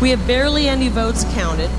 [0.00, 1.70] We have barely any votes counted.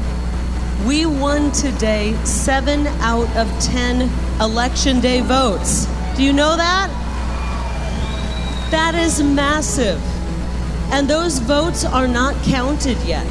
[0.86, 4.10] We won today seven out of 10
[4.42, 5.86] election day votes.
[6.18, 6.90] Do you know that?
[8.72, 10.02] That is massive.
[10.92, 13.26] And those votes are not counted yet.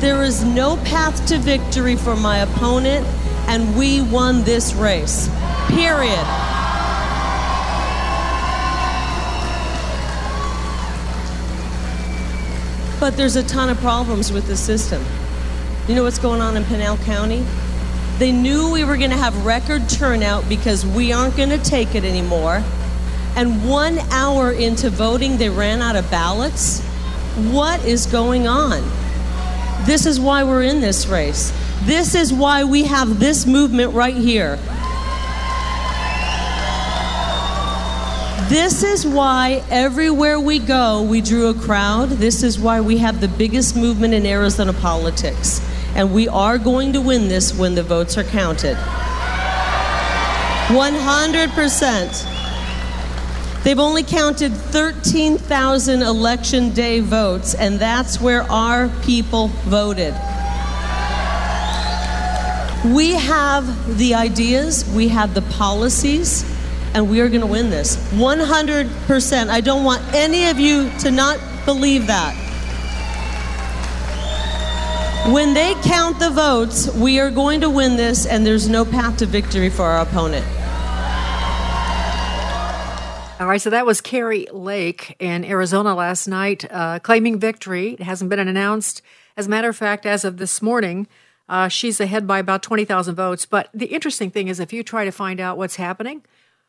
[0.00, 3.06] There is no path to victory for my opponent,
[3.46, 5.28] and we won this race.
[5.68, 6.47] Period.
[13.00, 15.04] But there's a ton of problems with the system.
[15.86, 17.44] You know what's going on in Pinal County?
[18.18, 21.94] They knew we were going to have record turnout because we aren't going to take
[21.94, 22.64] it anymore.
[23.36, 26.80] And one hour into voting, they ran out of ballots.
[27.52, 28.82] What is going on?
[29.86, 31.52] This is why we're in this race.
[31.84, 34.58] This is why we have this movement right here.
[38.48, 42.08] This is why everywhere we go, we drew a crowd.
[42.08, 45.60] This is why we have the biggest movement in Arizona politics.
[45.94, 48.78] And we are going to win this when the votes are counted.
[50.68, 53.64] 100%.
[53.64, 60.14] They've only counted 13,000 election day votes, and that's where our people voted.
[62.94, 66.46] We have the ideas, we have the policies,
[66.94, 69.48] and we are going to win this 100%.
[69.48, 72.34] I don't want any of you to not believe that.
[75.32, 79.18] When they count the votes, we are going to win this, and there's no path
[79.18, 80.46] to victory for our opponent.
[83.38, 87.90] All right, so that was Kari Lake in Arizona last night, uh, claiming victory.
[87.92, 89.02] It hasn't been announced.
[89.36, 91.06] As a matter of fact, as of this morning,
[91.48, 93.46] uh, she's ahead by about 20,000 votes.
[93.46, 96.24] But the interesting thing is, if you try to find out what's happening,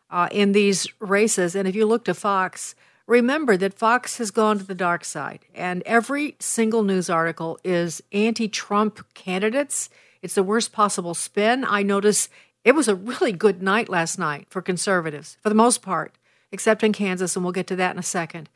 [0.09, 1.55] uh, in these races.
[1.55, 2.75] And if you look to Fox,
[3.07, 8.01] remember that Fox has gone to the dark side, and every single news article is
[8.11, 9.89] anti Trump candidates.
[10.21, 11.63] It's the worst possible spin.
[11.63, 12.29] I notice
[12.63, 16.17] it was a really good night last night for conservatives, for the most part,
[16.51, 18.49] except in Kansas, and we'll get to that in a second.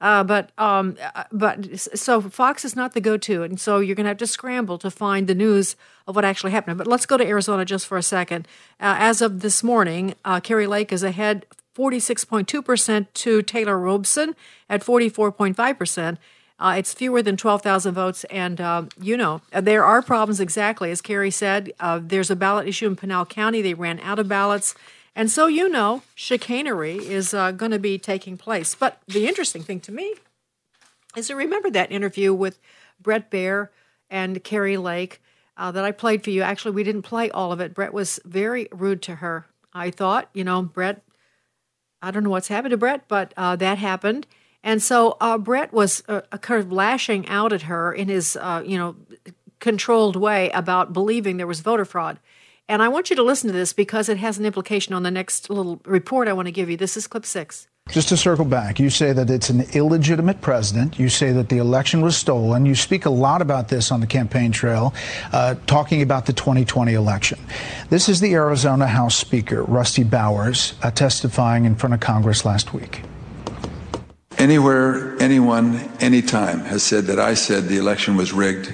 [0.00, 0.96] Uh, but um,
[1.30, 4.78] but so Fox is not the go-to, and so you're going to have to scramble
[4.78, 6.78] to find the news of what actually happened.
[6.78, 8.48] But let's go to Arizona just for a second.
[8.80, 11.44] Uh, as of this morning, uh, Lake is ahead
[11.76, 14.34] 46.2 percent to Taylor Robson
[14.70, 16.18] at 44.5 percent.
[16.58, 20.40] Uh, it's fewer than 12,000 votes, and uh, you know there are problems.
[20.40, 23.60] Exactly as Kari said, uh, there's a ballot issue in Pinal County.
[23.60, 24.74] They ran out of ballots.
[25.14, 28.74] And so, you know, chicanery is uh, going to be taking place.
[28.74, 30.14] But the interesting thing to me
[31.16, 32.58] is to remember that interview with
[33.00, 33.68] Bret Baier
[34.08, 35.20] and Kari Lake
[35.56, 36.42] uh, that I played for you.
[36.42, 37.74] Actually, we didn't play all of it.
[37.74, 39.46] Bret was very rude to her.
[39.72, 41.02] I thought, you know, Bret,
[42.02, 44.26] I don't know what's happened to Bret, but uh, that happened.
[44.62, 48.62] And so uh, Bret was uh, kind of lashing out at her in his, uh,
[48.64, 48.96] you know,
[49.58, 52.18] controlled way about believing there was voter fraud.
[52.70, 55.10] And I want you to listen to this because it has an implication on the
[55.10, 56.76] next little report I want to give you.
[56.76, 57.66] This is clip six.
[57.88, 60.96] Just to circle back, you say that it's an illegitimate president.
[60.96, 62.64] You say that the election was stolen.
[62.64, 64.94] You speak a lot about this on the campaign trail,
[65.32, 67.40] uh, talking about the 2020 election.
[67.88, 72.72] This is the Arizona House Speaker, Rusty Bowers, uh, testifying in front of Congress last
[72.72, 73.02] week.
[74.38, 78.72] Anywhere, anyone, anytime has said that I said the election was rigged,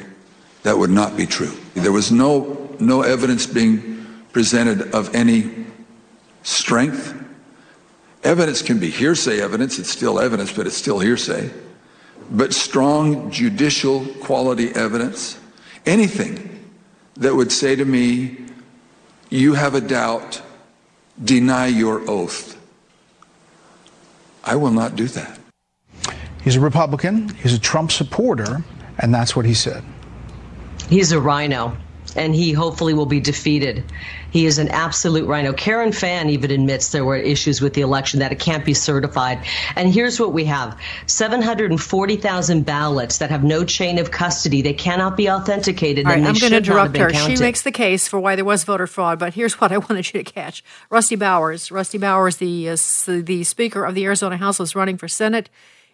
[0.64, 1.52] that would not be true.
[1.72, 5.66] There was no, no evidence being presented of any
[6.42, 7.14] strength.
[8.24, 11.50] Evidence can be hearsay evidence, it's still evidence, but it's still hearsay.
[12.30, 15.38] But strong judicial quality evidence,
[15.84, 16.64] anything
[17.14, 18.38] that would say to me,
[19.30, 20.40] you have a doubt,
[21.22, 22.60] deny your oath.
[24.44, 25.38] I will not do that.
[26.42, 28.62] He's a Republican, he's a Trump supporter,
[28.98, 29.82] and that's what he said.
[30.88, 31.76] He's a rhino.
[32.16, 33.84] And he hopefully will be defeated.
[34.30, 35.52] He is an absolute rhino.
[35.52, 39.38] Karen Fann even admits there were issues with the election, that it can't be certified.
[39.76, 40.76] And here's what we have
[41.06, 44.62] 740,000 ballots that have no chain of custody.
[44.62, 46.06] They cannot be authenticated.
[46.06, 47.10] All right, and I'm going to interrupt her.
[47.10, 47.36] Counted.
[47.36, 50.12] She makes the case for why there was voter fraud, but here's what I wanted
[50.12, 50.62] you to catch.
[50.90, 52.76] Rusty Bowers, Rusty Bowers, the, uh,
[53.06, 55.48] the Speaker of the Arizona House, was running for Senate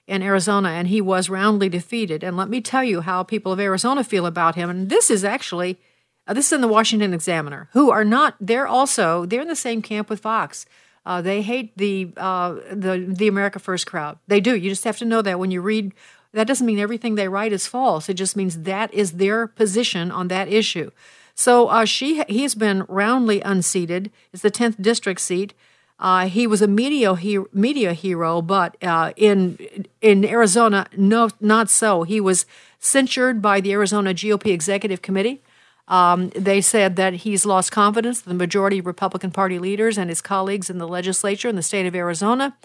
[0.07, 2.25] in Arizona, and he was roundly defeated.
[2.25, 4.69] And let me tell you how people of Arizona feel about him.
[4.69, 5.79] And this is actually
[6.27, 8.37] uh, this is in the Washington Examiner, who are not.
[8.41, 10.67] They're also they're in the same camp with Fox.
[11.05, 14.19] Uh, they hate the uh, the the America First crowd.
[14.29, 14.57] They do.
[14.57, 15.93] You just have to know that when you read.
[16.35, 18.09] That doesn't mean everything they write is false.
[18.09, 20.91] It just means that is their position on that issue.
[21.35, 24.11] So uh, she he has been roundly unseated.
[24.33, 25.53] It's the tenth district seat.
[25.99, 27.15] Uh, he was a media
[27.53, 32.03] media hero, but uh, in in Arizona, no, not so.
[32.03, 32.47] He was
[32.79, 35.43] censured by the Arizona GOP Executive Committee.
[35.89, 40.09] Um, they said that he's lost confidence in the majority of Republican Party leaders and
[40.09, 42.57] his colleagues in the legislature in the state of Arizona,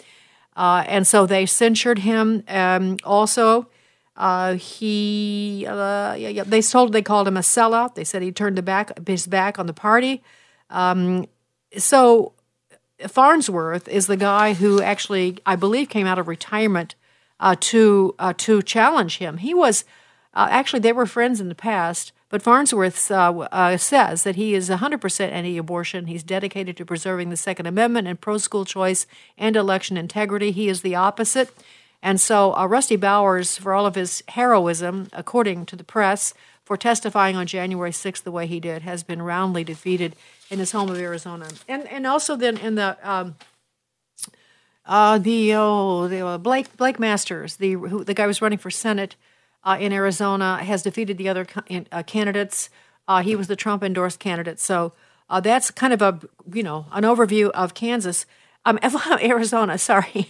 [0.56, 2.44] uh, and so they censured him.
[2.48, 3.68] Um, also,
[4.16, 7.94] uh, he uh, yeah, yeah, they told they called him a sellout.
[7.94, 10.22] They said he turned back his back on the party.
[10.70, 11.26] Um,
[11.76, 12.32] so
[13.06, 16.94] Farnsworth is the guy who actually, I believe, came out of retirement
[17.38, 19.38] uh, to uh, to challenge him.
[19.38, 19.84] He was
[20.34, 24.54] uh, actually they were friends in the past, but Farnsworth uh, uh, says that he
[24.54, 26.06] is 100% anti-abortion.
[26.06, 30.50] He's dedicated to preserving the Second Amendment and pro-school choice and election integrity.
[30.50, 31.50] He is the opposite.
[32.02, 36.34] And so uh, Rusty Bowers, for all of his heroism, according to the press,
[36.64, 40.14] for testifying on January 6th the way he did, has been roundly defeated
[40.50, 43.36] in his home of Arizona, and and also then in the um,
[44.84, 48.70] uh, the oh the uh, Blake Blake Masters, the who, the guy was running for
[48.70, 49.16] Senate
[49.64, 51.46] uh, in Arizona, has defeated the other
[51.92, 52.70] uh, candidates.
[53.06, 54.92] Uh, he was the Trump endorsed candidate, so
[55.30, 56.20] uh, that's kind of a
[56.52, 58.26] you know an overview of Kansas.
[58.64, 58.78] Um,
[59.22, 60.28] Arizona, sorry.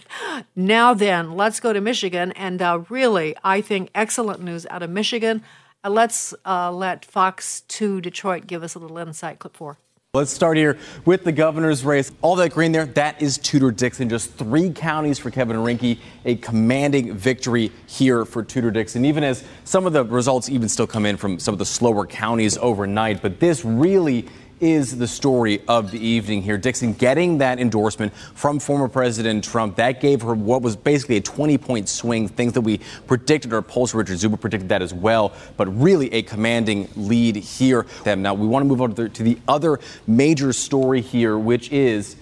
[0.55, 5.43] Now then, let's go to Michigan, and really, I think excellent news out of Michigan.
[5.83, 9.39] let's let Fox Two Detroit give us a little insight.
[9.39, 9.77] Clip four.
[10.15, 12.11] Let's start here with the governor's race.
[12.23, 14.09] All that green there, that is Tudor Dixon.
[14.09, 15.99] Just three counties for Kevin Rinke.
[16.25, 20.87] A commanding victory here for Tudor Dixon, even as some of the results even still
[20.87, 23.21] come in from some of the slower counties overnight.
[23.21, 24.27] But this really
[24.59, 26.57] is the story of the evening here.
[26.57, 29.77] Dixon getting that endorsement from former President Trump.
[29.77, 33.53] That gave her what was basically a 20 point swing, things that we predicted.
[33.53, 37.85] Our pollster Richard Czuba predicted that as well, but really a commanding lead here.
[38.05, 41.71] Now, we want to move on to the, to the other major story here, which
[41.71, 42.15] is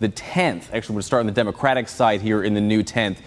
[0.00, 0.72] the 10th.
[0.72, 3.18] Actually, we're going to start on the Democratic side here in the new 10th.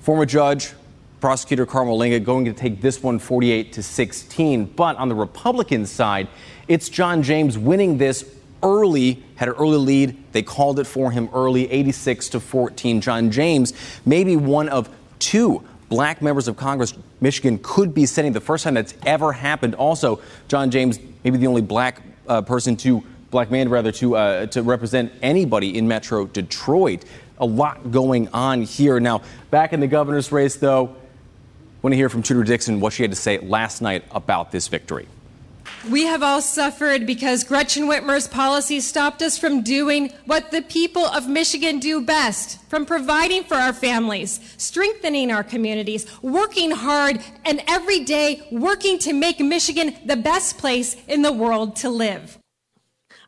[0.00, 0.72] Former judge,
[1.20, 4.64] prosecutor Carl Marlinga going to take this one 48 to 16.
[4.64, 6.28] But on the Republican side,
[6.70, 8.24] it's John James winning this
[8.62, 10.16] early, had an early lead.
[10.30, 13.00] They called it for him early, 86 to 14.
[13.00, 13.72] John James,
[14.06, 14.88] maybe one of
[15.18, 19.74] two black members of Congress Michigan could be sending the first time that's ever happened.
[19.74, 23.02] Also, John James, maybe the only black uh, person to
[23.32, 27.04] black man rather to uh, to represent anybody in Metro Detroit.
[27.38, 29.22] A lot going on here now.
[29.50, 30.94] Back in the governor's race, though,
[31.82, 34.68] want to hear from Tudor Dixon what she had to say last night about this
[34.68, 35.08] victory.
[35.88, 41.06] We have all suffered because Gretchen Whitmer's policies stopped us from doing what the people
[41.06, 47.62] of Michigan do best from providing for our families, strengthening our communities, working hard, and
[47.66, 52.36] every day working to make Michigan the best place in the world to live.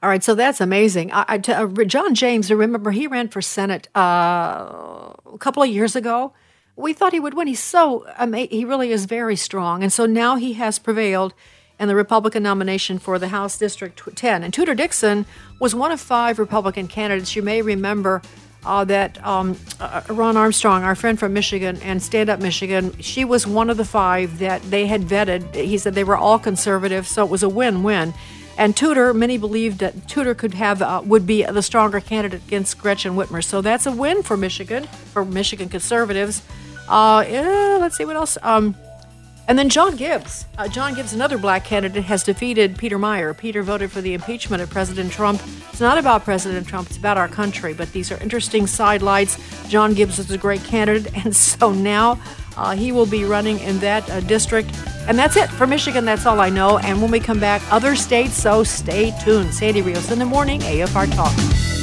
[0.03, 1.11] All right, so that's amazing.
[1.11, 5.97] I, I, uh, John James, remember, he ran for Senate uh, a couple of years
[5.97, 6.35] ago.
[6.77, 7.47] We thought he would win.
[7.47, 8.07] He's so,
[8.51, 9.83] he really is very strong.
[9.83, 11.33] And so now he has prevailed
[11.83, 14.45] and the Republican nomination for the House District 10.
[14.45, 15.27] And Tudor Dixon
[15.59, 17.35] was one of five Republican candidates.
[17.35, 18.23] You may remember
[18.65, 23.25] uh, that um, uh, Ron Armstrong, our friend from Michigan and Stand Up Michigan, she
[23.25, 25.57] was one of the five that they had vetted.
[25.57, 28.15] He said they were all conservative, so it was a win-win.
[28.57, 32.79] And Tudor, many believed that Tudor could have uh, would be the stronger candidate against
[32.79, 33.43] Gretchen Whitmer.
[33.43, 36.43] So that's a win for Michigan, for Michigan conservatives.
[36.89, 38.39] Uh, yeah, let's see what else.
[38.41, 38.77] Um,
[39.53, 40.47] and then John Gibbs.
[40.57, 43.37] Uh, John Gibbs, another black candidate, has defeated Peter Meijer.
[43.37, 45.43] Peter voted for the impeachment of President Trump.
[45.69, 47.75] It's not about President Trump, it's about our country.
[47.75, 49.39] But these are interesting sidelights.
[49.69, 52.19] John Gibbs is a great candidate, and so now
[52.57, 54.71] uh, he will be running in that uh, district.
[55.07, 56.07] And that's it for Michigan.
[56.07, 56.79] That's all I know.
[56.79, 59.53] And when we come back, other states, so stay tuned.
[59.53, 61.82] Sandy Rios in the morning, AFR Talk.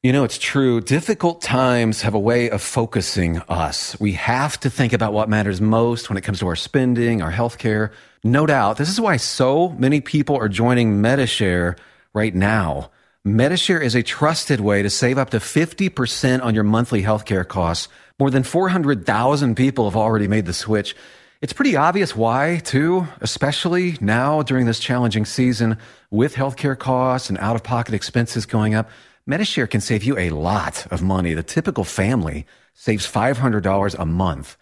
[0.00, 0.80] You know, it's true.
[0.80, 3.98] Difficult times have a way of focusing us.
[3.98, 7.32] We have to think about what matters most when it comes to our spending, our
[7.32, 7.90] healthcare.
[8.22, 8.76] No doubt.
[8.76, 11.74] This is why so many people are joining Medi-Share
[12.14, 12.92] right now.
[13.24, 17.88] Medi-Share is a trusted way to save up to 50% on your monthly healthcare costs.
[18.20, 20.94] More than 400,000 people have already made the switch.
[21.42, 25.76] It's pretty obvious why, too, especially now during this challenging season
[26.08, 28.88] with healthcare costs and out of pocket expenses going up.
[29.28, 31.34] Medi-Share can save you a lot of money.
[31.34, 34.56] The typical family saves $500 a month.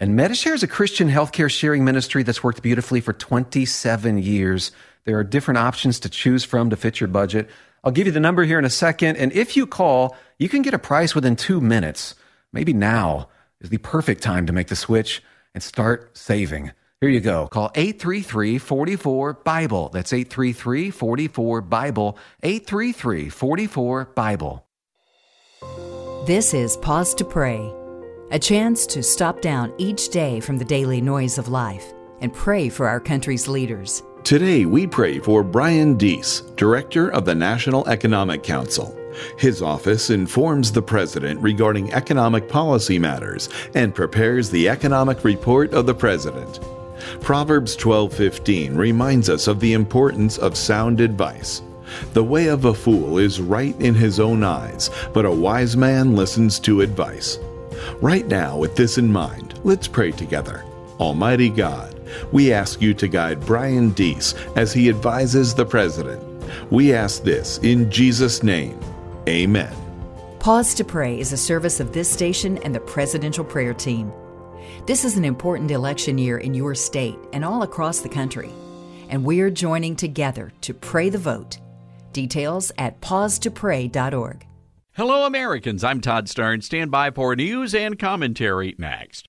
[0.00, 4.72] And Medi-Share is a Christian healthcare sharing ministry that's worked beautifully for 27 years.
[5.04, 7.48] There are different options to choose from to fit your budget.
[7.84, 9.18] I'll give you the number here in a second.
[9.18, 12.16] And if you call, you can get a price within two minutes.
[12.52, 13.28] Maybe now
[13.60, 15.22] is the perfect time to make the switch
[15.54, 16.72] and start saving.
[17.00, 17.46] Here you go.
[17.46, 19.88] Call 833 44 Bible.
[19.90, 22.18] That's 833 44 Bible.
[22.42, 24.66] 833 44 Bible.
[26.26, 27.72] This is Pause to Pray,
[28.32, 32.68] a chance to stop down each day from the daily noise of life and pray
[32.68, 34.02] for our country's leaders.
[34.24, 38.92] Today, we pray for Brian Deese, Director of the National Economic Council.
[39.38, 45.86] His office informs the President regarding economic policy matters and prepares the economic report of
[45.86, 46.58] the President.
[47.20, 51.62] Proverbs 12:15 reminds us of the importance of sound advice.
[52.12, 56.14] The way of a fool is right in his own eyes, but a wise man
[56.14, 57.38] listens to advice.
[58.00, 60.64] Right now, with this in mind, let's pray together.
[61.00, 61.98] Almighty God,
[62.32, 66.22] we ask you to guide Brian Deese as he advises the President.
[66.70, 68.78] We ask this in Jesus' name.
[69.28, 69.72] Amen.
[70.40, 74.12] Pause to Pray is a service of this station and the Presidential Prayer Team.
[74.88, 78.50] This is an important election year in your state and all across the country,
[79.10, 81.58] and we're joining together to pray the vote.
[82.14, 84.46] Details at pausetopray.org.
[84.94, 85.84] Hello, Americans.
[85.84, 86.64] I'm Todd Starnes.
[86.64, 89.28] Stand by for news and commentary next.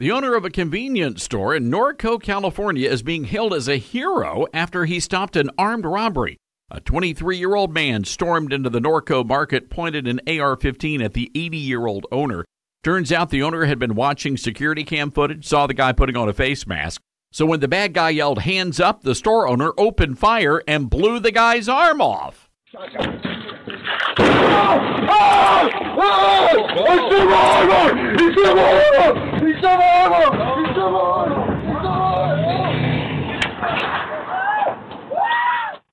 [0.00, 4.46] The owner of a convenience store in Norco, California is being hailed as a hero
[4.54, 6.38] after he stopped an armed robbery.
[6.70, 11.12] A 23 year old man stormed into the Norco market, pointed an AR 15 at
[11.12, 12.46] the 80 year old owner.
[12.82, 16.30] Turns out the owner had been watching security cam footage, saw the guy putting on
[16.30, 17.02] a face mask.
[17.30, 21.20] So when the bad guy yelled, hands up, the store owner opened fire and blew
[21.20, 22.48] the guy's arm off.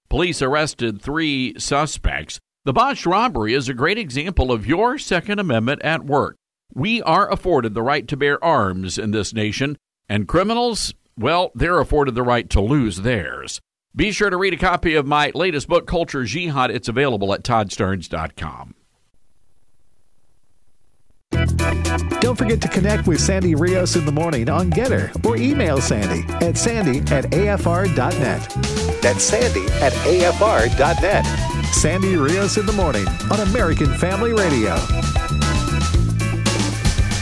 [0.09, 2.39] Police arrested three suspects.
[2.65, 6.35] The botched robbery is a great example of your Second Amendment at work.
[6.73, 9.77] We are afforded the right to bear arms in this nation,
[10.09, 13.61] and criminals, well, they're afforded the right to lose theirs.
[13.97, 16.69] Be sure to read a copy of my latest book, Culture Jihad.
[16.69, 18.75] It's available at toddstarnes.com.
[22.19, 26.31] Don't forget to connect with Sandy Rios in the morning on GETTR or email Sandy
[26.45, 29.01] at sandy at afr.net.
[29.01, 31.25] That's sandy at afr.net.
[31.73, 34.75] Sandy Rios in the morning on American Family Radio.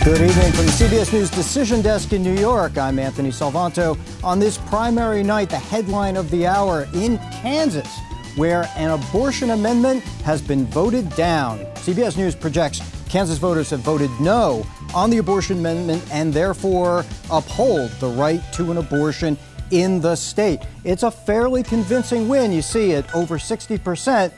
[0.05, 2.77] Good evening from the CBS News Decision Desk in New York.
[2.77, 3.97] I'm Anthony Salvanto.
[4.23, 7.87] On this primary night, the headline of the hour in Kansas,
[8.35, 11.57] where an abortion amendment has been voted down.
[11.77, 17.89] CBS News projects Kansas voters have voted no on the abortion amendment and therefore uphold
[17.99, 19.35] the right to an abortion
[19.71, 20.59] in the state.
[20.83, 22.51] It's a fairly convincing win.
[22.51, 24.31] You see it over 60%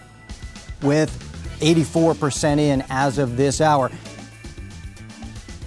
[0.82, 1.10] with
[1.60, 3.92] 84% in as of this hour.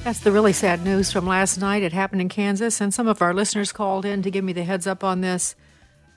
[0.02, 1.82] That's the really sad news from last night.
[1.82, 4.64] It happened in Kansas, and some of our listeners called in to give me the
[4.64, 5.54] heads up on this.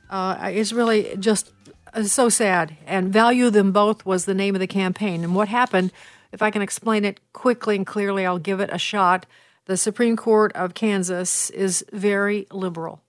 [0.09, 1.51] Uh, it's really just
[1.93, 2.77] uh, so sad.
[2.87, 5.21] And Value Them Both was the name of the campaign.
[5.21, 5.91] And what happened,
[6.31, 9.25] if I can explain it quickly and clearly, I'll give it a shot.
[9.65, 13.01] The Supreme Court of Kansas is very liberal.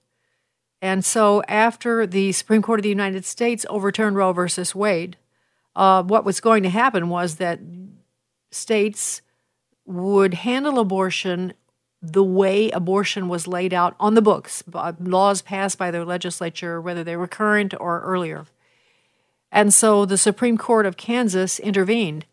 [0.81, 5.15] And so, after the Supreme Court of the United States overturned Roe versus Wade,
[5.73, 7.61] uh, what was going to happen was that
[8.51, 9.21] states
[9.85, 11.53] would handle abortion
[12.01, 14.63] the way abortion was laid out on the books,
[14.99, 18.45] laws passed by their legislature, whether they were current or earlier.
[19.51, 22.25] And so the Supreme Court of Kansas intervened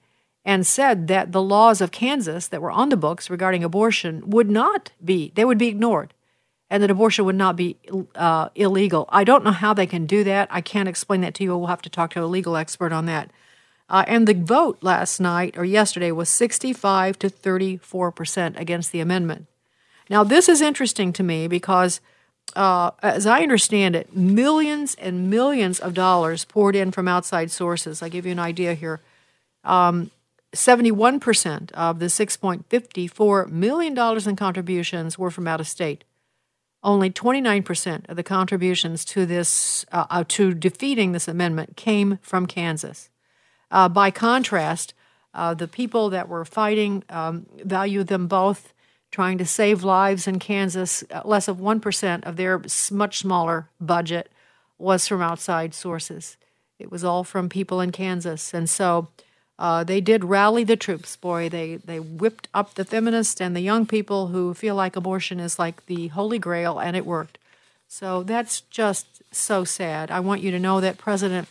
[0.44, 4.50] and said that the laws of Kansas that were on the books regarding abortion would
[4.50, 6.12] not be, they would be ignored,
[6.68, 7.76] and that abortion would not be
[8.16, 9.08] uh, illegal.
[9.08, 10.48] I don't know how they can do that.
[10.50, 11.56] I can't explain that to you.
[11.56, 13.30] We'll have to talk to a legal expert on that.
[13.92, 19.00] Uh, and the vote last night or yesterday was 65 to 34 percent against the
[19.00, 19.46] amendment.
[20.08, 22.00] Now, this is interesting to me because,
[22.56, 28.02] uh, as I understand it, millions and millions of dollars poured in from outside sources.
[28.02, 29.00] I give you an idea here.
[29.62, 30.10] Um,
[30.54, 36.04] 71% of the $6.54 million in contributions were from out of state.
[36.82, 42.46] Only 29% of the contributions to this uh, uh, to defeating this amendment came from
[42.46, 43.08] Kansas.
[43.72, 44.94] Uh, by contrast,
[45.34, 48.72] uh, the people that were fighting um, value them both,
[49.10, 51.02] trying to save lives in Kansas.
[51.10, 52.60] Uh, less of 1% of their
[52.90, 54.30] much smaller budget
[54.78, 56.36] was from outside sources.
[56.78, 58.52] It was all from people in Kansas.
[58.52, 59.08] And so
[59.58, 61.48] uh, they did rally the troops, boy.
[61.48, 65.58] They, they whipped up the feminists and the young people who feel like abortion is
[65.58, 67.38] like the holy grail, and it worked.
[67.86, 70.10] So that's just so sad.
[70.10, 71.48] I want you to know that President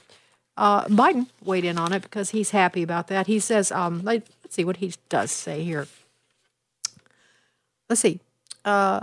[0.57, 3.27] uh, Biden weighed in on it because he's happy about that.
[3.27, 5.87] He says, um, let, us see what he does say here.
[7.89, 8.19] Let's see.
[8.63, 9.01] Uh,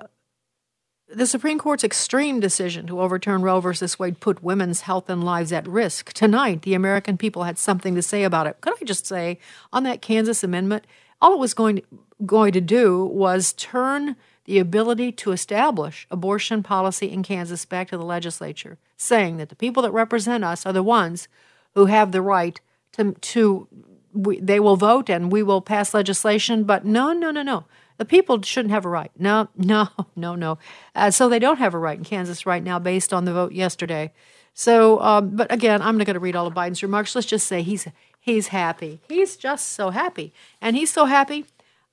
[1.08, 3.70] the Supreme Court's extreme decision to overturn Roe v.
[3.98, 6.12] Wade put women's health and lives at risk.
[6.12, 8.60] Tonight, the American people had something to say about it.
[8.60, 9.38] Could I just say,
[9.72, 10.86] on that Kansas amendment,
[11.20, 11.82] all it was going to,
[12.26, 14.16] going to do was turn
[14.48, 19.54] the ability to establish abortion policy in Kansas back to the legislature, saying that the
[19.54, 21.28] people that represent us are the ones
[21.74, 22.58] who have the right
[22.92, 23.68] to, to
[24.14, 26.64] we, they will vote and we will pass legislation.
[26.64, 27.66] But no, no, no, no.
[27.98, 29.10] The people shouldn't have a right.
[29.18, 30.56] No, no, no, no.
[30.94, 33.52] Uh, so they don't have a right in Kansas right now based on the vote
[33.52, 34.12] yesterday.
[34.54, 37.14] So, um, but again, I'm not going to read all of Biden's remarks.
[37.14, 37.86] Let's just say he's
[38.18, 39.00] he's happy.
[39.10, 41.44] He's just so happy, and he's so happy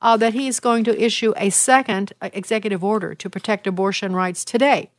[0.02, 4.46] uh, that is going to issue a second uh, executive order to protect abortion rights
[4.46, 4.92] today.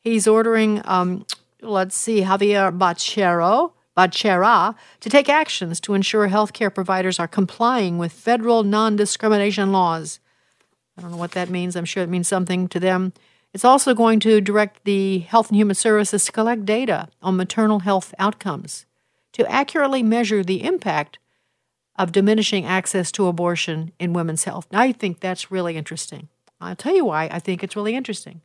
[0.00, 1.26] He's ordering, um,
[1.60, 3.72] let's see, Javier Bachero.
[3.96, 10.20] Becerra to take actions to ensure healthcare providers are complying with federal non discrimination laws.
[10.96, 11.76] I don't know what that means.
[11.76, 13.12] I'm sure it means something to them.
[13.52, 17.80] It's also going to direct the Health and Human Services to collect data on maternal
[17.80, 18.86] health outcomes
[19.32, 21.18] to accurately measure the impact
[22.00, 24.66] of diminishing access to abortion in women's health.
[24.72, 26.30] I think that's really interesting.
[26.58, 28.40] I'll tell you why I think it's really interesting.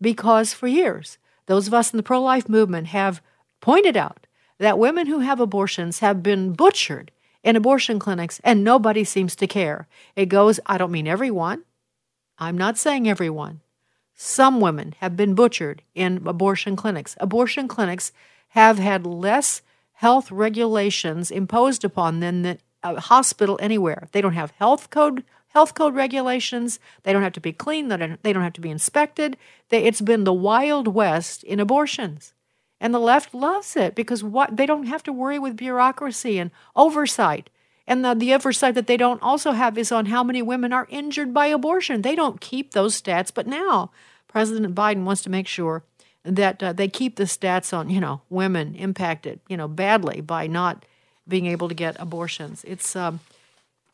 [0.00, 3.22] Because for years, those of us in the pro life movement have
[3.60, 4.26] pointed out
[4.58, 7.12] that women who have abortions have been butchered
[7.44, 9.86] in abortion clinics and nobody seems to care.
[10.16, 11.62] It goes, I don't mean everyone,
[12.36, 13.60] I'm not saying everyone.
[14.16, 17.16] Some women have been butchered in abortion clinics.
[17.20, 18.10] Abortion clinics
[18.48, 24.08] have had less health regulations imposed upon them than a hospital anywhere.
[24.12, 26.78] They don't have health code health code regulations.
[27.02, 27.88] They don't have to be clean.
[27.88, 29.36] They don't, they don't have to be inspected.
[29.70, 32.34] They, it's been the wild west in abortions.
[32.80, 36.50] And the left loves it because what they don't have to worry with bureaucracy and
[36.76, 37.50] oversight.
[37.86, 40.86] And the, the oversight that they don't also have is on how many women are
[40.90, 42.02] injured by abortion.
[42.02, 43.90] They don't keep those stats, but now
[44.28, 45.82] President Biden wants to make sure
[46.22, 50.46] that uh, they keep the stats on, you know, women impacted, you know, badly by
[50.46, 50.84] not
[51.28, 52.64] being able to get abortions.
[52.64, 53.20] It's um,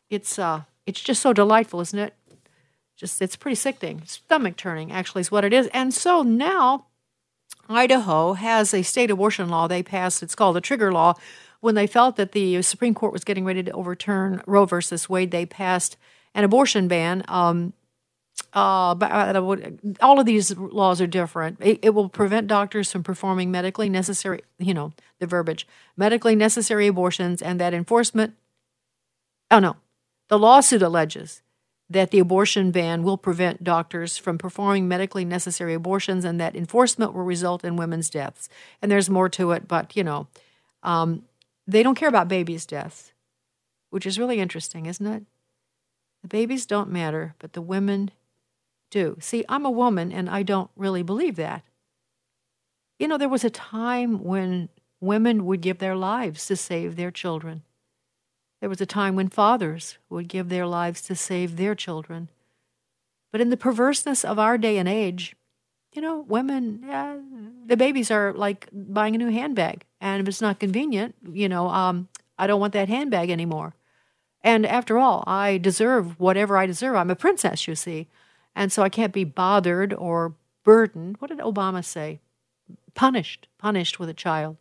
[0.09, 2.13] it's uh, it's just so delightful, isn't it?
[2.95, 5.67] Just it's pretty sickening, stomach turning, actually, is what it is.
[5.73, 6.85] And so now,
[7.67, 10.23] Idaho has a state abortion law they passed.
[10.23, 11.15] It's called the Trigger Law,
[11.65, 15.31] when they felt that the Supreme Court was getting ready to overturn Roe versus Wade,
[15.31, 15.97] they passed
[16.35, 17.23] an abortion ban.
[17.27, 17.73] Um,
[18.53, 19.55] uh, uh
[20.01, 21.57] all of these laws are different.
[21.61, 25.67] It, it, will prevent doctors from performing medically necessary, you know, the verbiage,
[25.97, 28.33] medically necessary abortions, and that enforcement.
[29.51, 29.77] Oh no,
[30.29, 31.41] the lawsuit alleges
[31.89, 37.13] that the abortion ban will prevent doctors from performing medically necessary abortions, and that enforcement
[37.13, 38.49] will result in women's deaths.
[38.81, 40.27] And there's more to it, but you know,
[40.81, 41.23] um,
[41.67, 43.11] they don't care about babies' deaths,
[43.89, 45.23] which is really interesting, isn't it?
[46.21, 48.11] The babies don't matter, but the women
[48.89, 49.17] do.
[49.19, 51.63] See, I'm a woman and I don't really believe that.
[52.99, 54.69] You know, there was a time when
[55.01, 57.63] women would give their lives to save their children.
[58.61, 62.29] There was a time when fathers would give their lives to save their children.
[63.31, 65.35] But in the perverseness of our day and age,
[65.93, 67.17] you know, women, yeah,
[67.65, 69.83] the babies are like buying a new handbag.
[70.01, 73.75] And if it's not convenient, you know, um, I don't want that handbag anymore.
[74.41, 76.95] And after all, I deserve whatever I deserve.
[76.95, 78.07] I'm a princess, you see.
[78.55, 81.17] And so I can't be bothered or burdened.
[81.19, 82.19] What did Obama say?
[82.93, 84.57] Punished, punished with a child.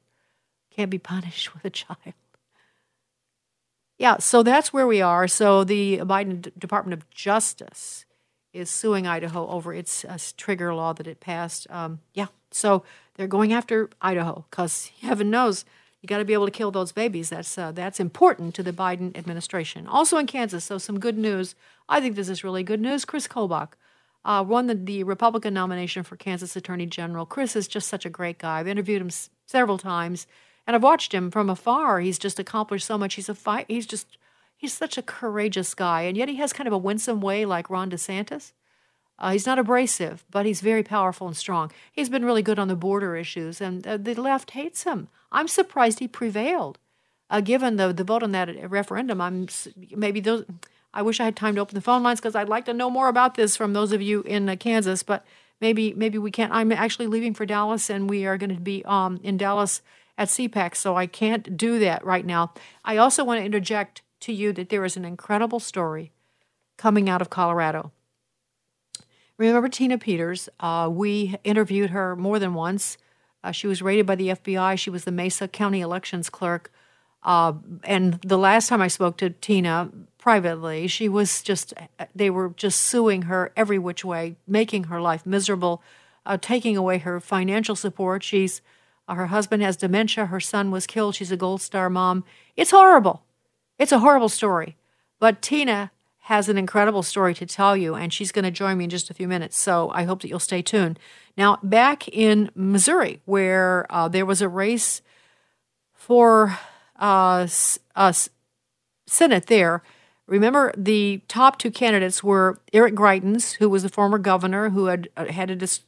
[0.70, 2.14] Can't be punished with a child.
[3.98, 5.28] yeah, so that's where we are.
[5.28, 8.04] So the Biden D- Department of Justice
[8.52, 11.66] is suing Idaho over its uh, trigger law that it passed.
[11.70, 15.64] Um, yeah, so they're going after Idaho because heaven knows
[16.00, 17.30] you got to be able to kill those babies.
[17.30, 19.86] That's uh, that's important to the Biden administration.
[19.86, 21.54] Also in Kansas, so some good news.
[21.88, 23.04] I think this is really good news.
[23.04, 23.70] Chris Kobach
[24.24, 27.26] uh, won the, the Republican nomination for Kansas Attorney General.
[27.26, 28.58] Chris is just such a great guy.
[28.60, 30.26] I've interviewed him s- several times,
[30.66, 32.00] and I've watched him from afar.
[32.00, 33.14] He's just accomplished so much.
[33.14, 33.64] He's a.
[33.68, 34.18] He's just
[34.56, 37.68] he's such a courageous guy, and yet he has kind of a winsome way, like
[37.70, 38.52] Ron DeSantis.
[39.18, 41.70] Uh, he's not abrasive, but he's very powerful and strong.
[41.92, 45.08] He's been really good on the border issues, and uh, the left hates him.
[45.30, 46.78] I'm surprised he prevailed,
[47.30, 49.20] uh, given the the vote on that referendum.
[49.20, 49.48] I'm
[49.94, 50.44] maybe those.
[50.94, 52.88] I wish I had time to open the phone lines because I'd like to know
[52.88, 55.26] more about this from those of you in uh, Kansas, but
[55.60, 56.52] maybe maybe we can't.
[56.52, 59.82] I'm actually leaving for Dallas, and we are going to be um, in Dallas
[60.16, 62.52] at CPAC, so I can't do that right now.
[62.84, 66.12] I also want to interject to you that there is an incredible story
[66.76, 67.90] coming out of Colorado.
[69.36, 70.48] Remember Tina Peters?
[70.60, 72.96] Uh, we interviewed her more than once.
[73.42, 74.78] Uh, she was raided by the FBI.
[74.78, 76.72] She was the Mesa County elections clerk.
[77.24, 79.90] Uh, and the last time I spoke to Tina
[80.24, 81.74] privately, she was just,
[82.14, 85.82] they were just suing her every which way, making her life miserable,
[86.24, 88.22] uh, taking away her financial support.
[88.22, 88.62] She's,
[89.06, 90.24] uh, her husband has dementia.
[90.24, 91.14] Her son was killed.
[91.14, 92.24] She's a Gold Star mom.
[92.56, 93.22] It's horrible.
[93.78, 94.78] It's a horrible story.
[95.20, 98.84] But Tina has an incredible story to tell you, and she's going to join me
[98.84, 99.58] in just a few minutes.
[99.58, 100.98] So I hope that you'll stay tuned.
[101.36, 105.02] Now, back in Missouri, where uh, there was a race
[105.92, 106.58] for
[106.98, 107.46] uh,
[107.94, 108.12] uh,
[109.06, 109.82] Senate there,
[110.26, 115.08] remember the top two candidates were Eric Greitens, who was the former governor who had
[115.16, 115.80] uh, had to dis-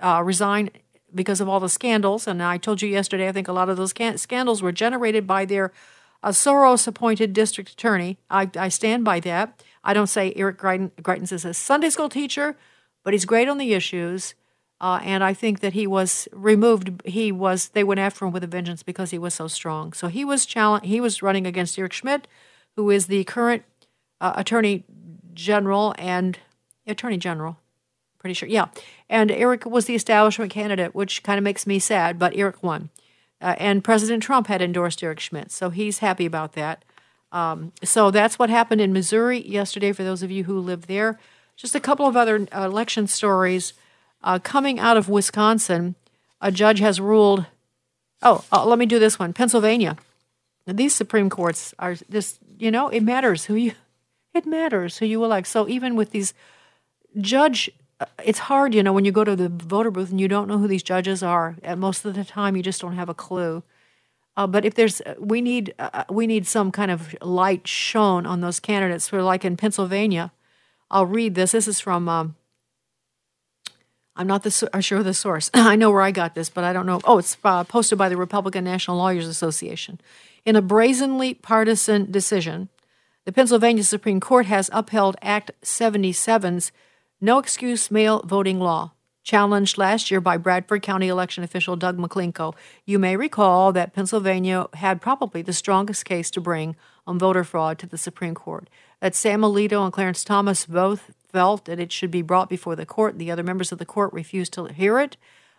[0.00, 0.70] uh, resign
[1.14, 2.26] because of all the scandals.
[2.26, 5.26] And I told you yesterday, I think a lot of those can- scandals were generated
[5.26, 5.72] by their
[6.22, 8.18] a Soros appointed district attorney.
[8.30, 9.62] I, I, stand by that.
[9.84, 12.56] I don't say Eric Greitens, Greitens is a Sunday school teacher,
[13.04, 14.34] but he's great on the issues.
[14.80, 17.02] Uh, and I think that he was removed.
[17.04, 17.68] He was.
[17.68, 19.92] They went after him with a vengeance because he was so strong.
[19.92, 20.86] So he was challenge.
[20.86, 22.26] He was running against Eric Schmitt,
[22.76, 23.62] who is the current
[24.20, 24.84] uh, attorney
[25.34, 26.38] general and
[26.86, 27.58] attorney general.
[28.18, 28.66] Pretty sure, yeah.
[29.08, 32.18] And Eric was the establishment candidate, which kind of makes me sad.
[32.18, 32.90] But Eric won.
[33.40, 36.84] Uh, and President Trump had endorsed Eric Schmitt, so he's happy about that.
[37.32, 41.18] Um, so that's what happened in Missouri yesterday for those of you who live there.
[41.56, 43.74] Just a couple of other uh, election stories.
[44.22, 45.96] Uh, coming out of Wisconsin,
[46.40, 47.44] a judge has ruled.
[48.22, 49.32] Oh, uh, let me do this one.
[49.32, 49.96] Pennsylvania.
[50.66, 53.72] These Supreme Courts are just, you know, it matters who you,
[54.34, 55.46] it matters who you elect.
[55.46, 56.34] So even with these
[57.20, 57.70] judge
[58.22, 60.58] it's hard, you know, when you go to the voter booth and you don't know
[60.58, 61.56] who these judges are.
[61.62, 63.62] And most of the time, you just don't have a clue.
[64.36, 68.40] Uh, but if there's, we need, uh, we need some kind of light shown on
[68.40, 69.08] those candidates.
[69.08, 70.32] For like in Pennsylvania,
[70.90, 71.52] I'll read this.
[71.52, 72.08] This is from.
[72.08, 72.36] Um,
[74.16, 75.50] I'm not the, uh, sure of the source.
[75.54, 77.00] I know where I got this, but I don't know.
[77.04, 80.00] Oh, it's uh, posted by the Republican National Lawyers Association.
[80.44, 82.68] In a brazenly partisan decision,
[83.24, 86.70] the Pennsylvania Supreme Court has upheld Act 77's
[87.18, 92.54] no excuse mail voting law, challenged last year by Bradford County election official Doug McClinko.
[92.84, 96.76] You may recall that Pennsylvania had probably the strongest case to bring
[97.06, 98.68] on voter fraud to the Supreme Court.
[99.00, 102.84] That Sam Alito and Clarence Thomas both felt that it should be brought before the
[102.84, 103.18] court.
[103.18, 105.16] The other members of the court refused to hear it.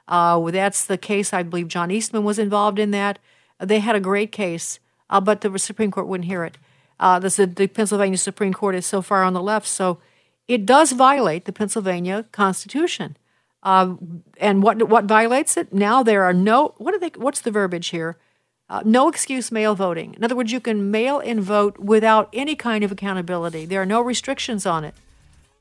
[0.08, 1.34] Uh, that's the case.
[1.34, 3.17] I believe John Eastman was involved in that.
[3.60, 6.58] They had a great case, uh, but the Supreme Court wouldn't hear it.
[7.00, 10.00] Uh, the, the Pennsylvania Supreme Court is so far on the left, so
[10.48, 13.18] it does violate the Pennsylvania Constitution.
[13.63, 13.96] Uh,
[14.39, 15.74] and what what violates it?
[15.74, 17.12] Now there are no what are they?
[17.15, 18.15] What's the verbiage here?
[18.70, 20.13] Uh, no excuse mail voting.
[20.13, 23.65] In other words, you can mail in vote without any kind of accountability.
[23.65, 24.94] There are no restrictions on it.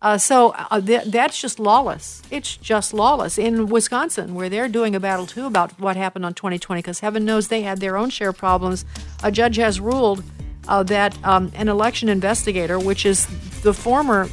[0.04, 2.20] Uh, so uh, th- that's just lawless.
[2.30, 3.38] It's just lawless.
[3.38, 7.24] In Wisconsin, where they're doing a battle too about what happened on 2020, because heaven
[7.24, 8.84] knows they had their own share of problems,
[9.22, 10.22] a judge has ruled
[10.68, 13.26] uh, that um, an election investigator, which is
[13.62, 14.28] the former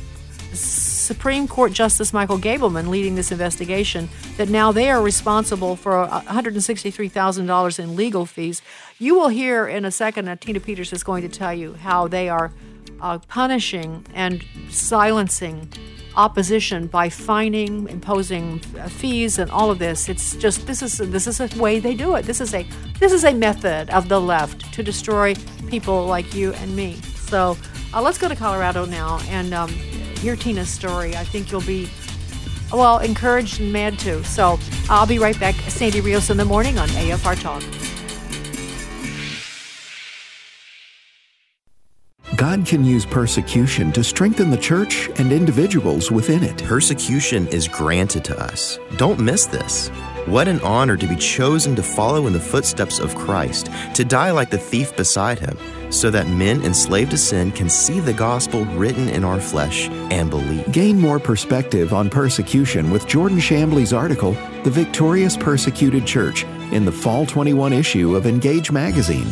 [0.51, 7.79] Supreme Court Justice Michael Gableman leading this investigation that now they are responsible for $163,000
[7.79, 8.62] in legal fees.
[8.99, 12.10] You will hear in a second that Tina Peters is going to tell you how
[12.10, 12.51] they are
[13.01, 15.67] uh, punishing and silencing
[16.15, 20.09] opposition by fining, imposing fees, and all of this.
[20.09, 22.25] It's just this is this is a way they do it.
[22.25, 22.65] This is a
[22.99, 25.35] this is a method of the left to destroy
[25.67, 26.95] people like you and me.
[27.27, 27.57] So
[27.93, 31.15] uh, let's go to Colorado now and um, hear Tina's story.
[31.15, 31.89] I think you'll be,
[32.71, 34.23] well, encouraged and mad too.
[34.23, 34.59] So
[34.89, 35.55] I'll be right back.
[35.55, 37.63] Sandy Rios in the morning on AFR Talk.
[42.41, 46.58] God can use persecution to strengthen the church and individuals within it.
[46.63, 48.80] Persecution is granted to us.
[48.97, 49.89] Don't miss this.
[50.25, 54.32] What an honor to be chosen to follow in the footsteps of Christ, to die
[54.32, 55.56] like the thief beside him,
[55.91, 60.32] so that men enslaved to sin can see the gospel written in our flesh and
[60.32, 60.71] believe.
[60.71, 64.32] Gain more perspective on persecution with Jordan Shambly's article,
[64.63, 69.32] The Victorious Persecuted Church, in the Fall 21 issue of Engage Magazine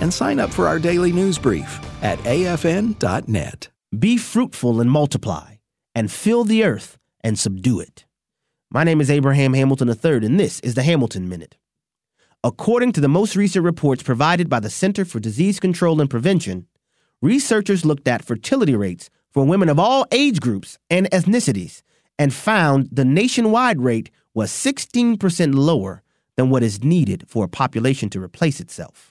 [0.00, 3.68] and sign up for our daily news brief at afn.net.
[3.98, 5.54] Be fruitful and multiply,
[5.94, 8.04] and fill the earth and subdue it.
[8.70, 11.56] My name is Abraham Hamilton III, and this is the Hamilton Minute.
[12.44, 16.66] According to the most recent reports provided by the Center for Disease Control and Prevention,
[17.20, 21.82] researchers looked at fertility rates for women of all age groups and ethnicities
[22.18, 26.02] and found the nationwide rate was 16% lower
[26.36, 29.09] than what is needed for a population to replace itself.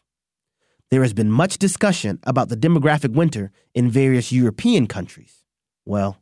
[0.91, 5.43] There has been much discussion about the demographic winter in various European countries.
[5.85, 6.17] Well,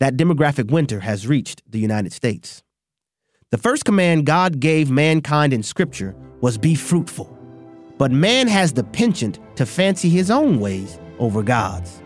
[0.00, 2.64] that demographic winter has reached the United States.
[3.52, 7.36] The first command God gave mankind in Scripture was be fruitful.
[7.98, 12.02] But man has the penchant to fancy his own ways over God's.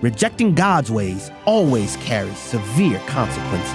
[0.00, 3.74] Rejecting God's ways always carries severe consequences.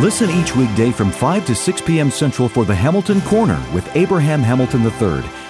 [0.00, 2.10] Listen each weekday from 5 to 6 p.m.
[2.10, 5.47] Central for the Hamilton Corner with Abraham Hamilton III,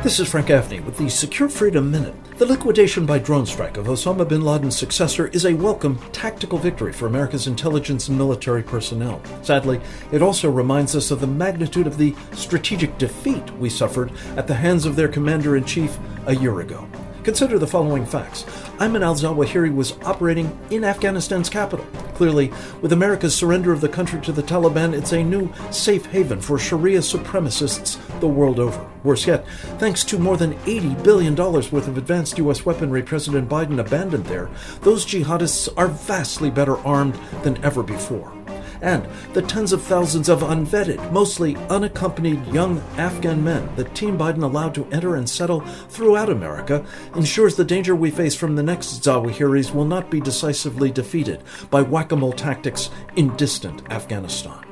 [0.00, 2.14] This is Frank Gaffney with the Secure Freedom Minute.
[2.38, 6.92] The liquidation by drone strike of Osama bin Laden's successor is a welcome tactical victory
[6.92, 9.20] for America's intelligence and military personnel.
[9.42, 9.80] Sadly,
[10.12, 14.54] it also reminds us of the magnitude of the strategic defeat we suffered at the
[14.54, 16.88] hands of their commander in chief a year ago.
[17.28, 18.44] Consider the following facts.
[18.78, 21.84] Ayman al Zawahiri was operating in Afghanistan's capital.
[22.14, 26.40] Clearly, with America's surrender of the country to the Taliban, it's a new safe haven
[26.40, 28.90] for Sharia supremacists the world over.
[29.04, 29.46] Worse yet,
[29.78, 32.64] thanks to more than $80 billion worth of advanced U.S.
[32.64, 34.48] weaponry President Biden abandoned there,
[34.80, 38.37] those jihadists are vastly better armed than ever before
[38.82, 44.42] and the tens of thousands of unvetted, mostly unaccompanied young Afghan men that Team Biden
[44.42, 49.02] allowed to enter and settle throughout America ensures the danger we face from the next
[49.02, 54.64] Zawahiris will not be decisively defeated by whack a mole tactics in distant Afghanistan.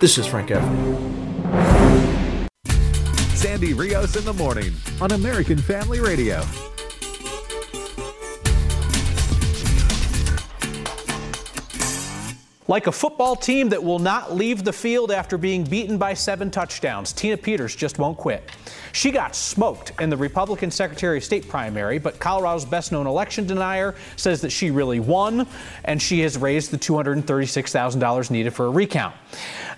[0.00, 1.24] This is Frank Gaffney.
[3.34, 6.42] Sandy Rios in the morning on American Family Radio.
[12.66, 16.50] Like a football team that will not leave the field after being beaten by seven
[16.50, 18.50] touchdowns, Tina Peters just won't quit.
[18.92, 23.46] She got smoked in the Republican Secretary of State primary, but Colorado's best known election
[23.46, 25.46] denier says that she really won,
[25.84, 29.14] and she has raised the $236,000 needed for a recount.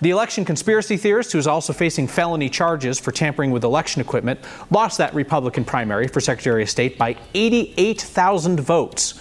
[0.00, 4.38] The election conspiracy theorist, who is also facing felony charges for tampering with election equipment,
[4.70, 9.14] lost that Republican primary for Secretary of State by 88,000 votes.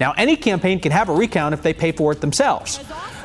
[0.00, 2.78] Now, any campaign can have a recount if they pay for it themselves.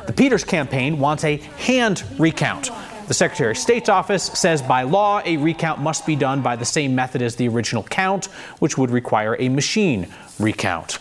[0.07, 2.71] The Peters campaign wants a hand recount.
[3.07, 6.65] The Secretary of State's office says by law, a recount must be done by the
[6.65, 8.25] same method as the original count,
[8.59, 10.07] which would require a machine
[10.39, 10.99] recount.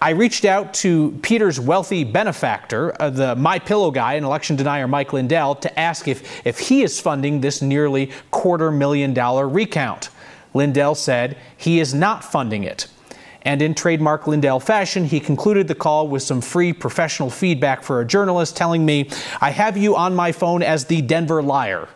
[0.00, 4.86] I reached out to Peter's wealthy benefactor, uh, the My Pillow guy and election denier
[4.86, 10.10] Mike Lindell, to ask if, if he is funding this nearly quarter million dollar recount.
[10.52, 12.86] Lindell said he is not funding it.
[13.46, 18.00] And in trademark Lindell fashion, he concluded the call with some free professional feedback for
[18.00, 19.08] a journalist telling me,
[19.40, 21.88] I have you on my phone as the Denver liar.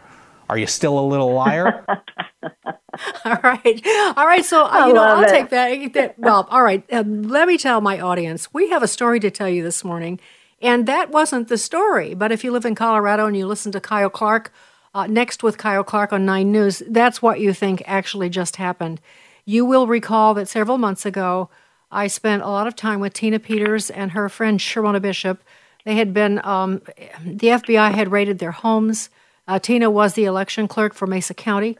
[0.48, 1.84] Are you still a little liar?
[3.24, 3.84] all right.
[4.16, 4.44] All right.
[4.44, 5.28] So, uh, you know, I'll it.
[5.28, 6.18] take that, that.
[6.20, 6.84] Well, all right.
[6.92, 10.20] Um, let me tell my audience we have a story to tell you this morning.
[10.62, 12.14] And that wasn't the story.
[12.14, 14.52] But if you live in Colorado and you listen to Kyle Clark,
[14.94, 19.00] uh, next with Kyle Clark on Nine News, that's what you think actually just happened.
[19.44, 21.50] You will recall that several months ago,
[21.90, 25.42] I spent a lot of time with Tina Peters and her friend Sherronna Bishop.
[25.84, 26.82] They had been, um,
[27.24, 29.10] the FBI had raided their homes.
[29.48, 31.76] Uh, Tina was the election clerk for Mesa County,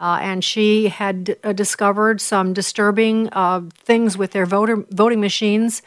[0.00, 5.82] uh, and she had uh, discovered some disturbing uh, things with their voter voting machines.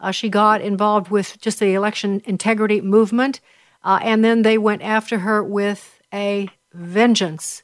[0.00, 3.40] Uh, she got involved with just the election integrity movement,
[3.84, 7.62] and then they went after her with a vengeance.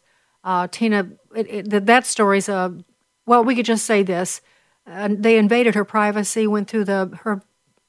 [0.70, 2.72] Tina, it, it, that story's a
[3.26, 4.40] well, we could just say this.
[4.86, 7.42] Uh, they invaded her privacy, went through the her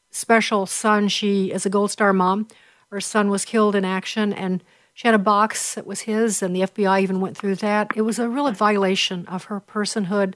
[0.10, 1.08] special son.
[1.08, 2.48] She is a Gold Star mom.
[2.92, 6.56] Her son was killed in action, and she had a box that was his, and
[6.56, 7.92] the FBI even went through that.
[7.96, 10.34] It was a real violation of her personhood.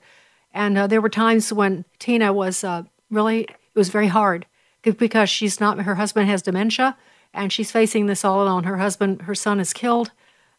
[0.54, 4.46] And uh, there were times when Tina was uh, really, it was very hard
[4.84, 6.98] because she's not, her husband has dementia,
[7.34, 8.66] and she's facing this all alone.
[8.66, 10.12] Her husband, her son is killed.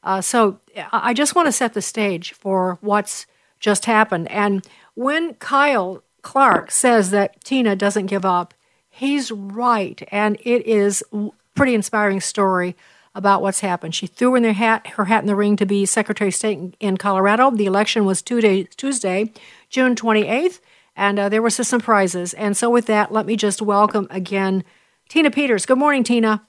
[0.03, 0.59] Uh, so
[0.91, 3.27] I just want to set the stage for what's
[3.63, 4.31] just happened.
[4.31, 8.53] And when Kyle Clark says that Tina doesn't give up,
[8.91, 10.07] he's right.
[10.13, 12.77] And it is a pretty inspiring story
[13.15, 13.95] about what's happened.
[13.95, 16.77] She threw in her hat, her hat in the ring to be Secretary of State
[16.81, 17.51] in Colorado.
[17.51, 19.33] The election was Tuesday, Tuesday
[19.69, 20.61] June 28th,
[20.97, 22.35] and uh, there were some surprises.
[22.35, 24.65] And so, with that, let me just welcome again
[25.09, 25.67] Tina Peters.
[25.67, 26.47] Good morning, Tina.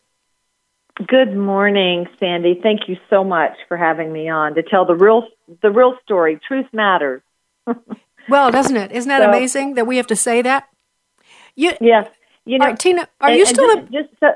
[0.95, 2.59] Good morning, Sandy.
[2.61, 5.23] Thank you so much for having me on to tell the real
[5.61, 6.39] the real story.
[6.47, 7.23] Truth matters.
[8.29, 8.91] well, doesn't it?
[8.91, 10.69] Isn't that so, amazing that we have to say that?
[11.55, 12.09] You, yes.
[12.45, 14.31] You know, right, Tina, are and, you still just, a, just uh,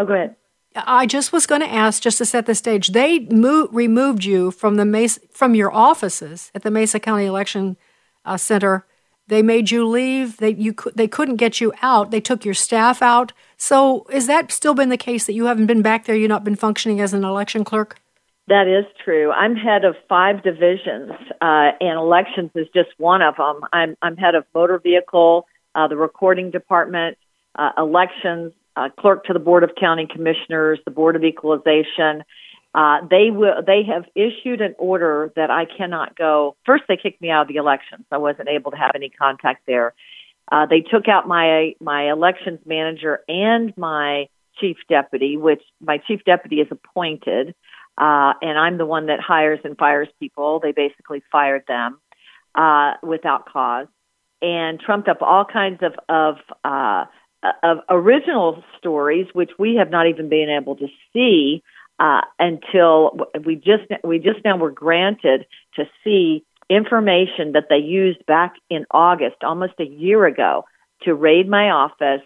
[0.00, 0.36] oh, go ahead.
[0.74, 2.88] I just was going to ask, just to set the stage.
[2.88, 7.76] They removed you from the Mesa, from your offices at the Mesa County Election
[8.24, 8.86] uh, Center
[9.30, 10.38] they made you leave.
[10.38, 12.10] They you they couldn't get you out.
[12.10, 13.32] They took your staff out.
[13.60, 16.16] So is that still been the case that you haven't been back there?
[16.16, 18.00] You've not been functioning as an election clerk.
[18.48, 19.30] That is true.
[19.30, 23.60] I'm head of five divisions, uh, and elections is just one of them.
[23.70, 27.18] I'm I'm head of motor vehicle, uh, the recording department,
[27.54, 32.24] uh, elections, uh, clerk to the board of county commissioners, the board of equalization,
[32.74, 33.62] uh, they will.
[33.66, 36.56] They have issued an order that I cannot go.
[36.64, 38.04] First, they kicked me out of the elections.
[38.12, 39.92] I wasn't able to have any contact there.
[40.50, 44.26] Uh, they took out my my elections manager and my
[44.60, 47.54] chief deputy, which my chief deputy is appointed,
[47.98, 50.60] uh, and I'm the one that hires and fires people.
[50.60, 52.00] They basically fired them
[52.54, 53.86] uh, without cause,
[54.42, 57.04] and trumped up all kinds of of uh,
[57.62, 61.62] of original stories, which we have not even been able to see
[61.98, 68.24] uh, until we just we just now were granted to see information that they used
[68.26, 70.64] back in August, almost a year ago,
[71.02, 72.22] to raid my office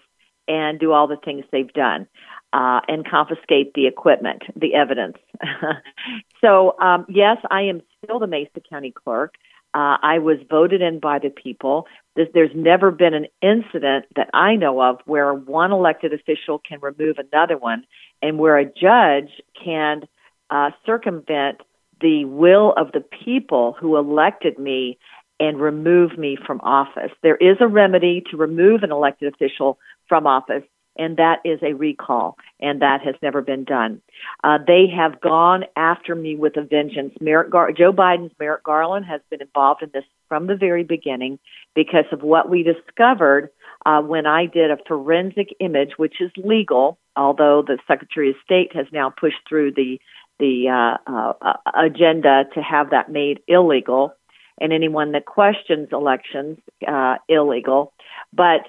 [0.46, 2.06] and do all the things they've done.
[2.52, 5.16] Uh, and confiscate the equipment, the evidence.
[6.40, 9.34] so, um, yes, I am still the Mesa County clerk.
[9.74, 11.88] Uh, I was voted in by the people.
[12.14, 17.16] There's, never been an incident that I know of where one elected official can remove
[17.18, 17.84] another one
[18.22, 19.30] and where a judge
[19.64, 20.02] can
[20.48, 21.60] uh, circumvent
[22.04, 24.98] the will of the people who elected me
[25.40, 27.10] and remove me from office.
[27.22, 30.64] There is a remedy to remove an elected official from office,
[30.98, 34.02] and that is a recall, and that has never been done.
[34.44, 37.14] Uh, they have gone after me with a vengeance.
[37.22, 41.38] Merrick Gar- Joe Biden's Merrick Garland has been involved in this from the very beginning
[41.74, 43.48] because of what we discovered
[43.86, 48.76] uh, when I did a forensic image, which is legal, although the Secretary of State
[48.76, 49.98] has now pushed through the
[50.38, 54.14] the uh, uh, uh, agenda to have that made illegal,
[54.60, 57.92] and anyone that questions elections uh, illegal.
[58.32, 58.68] But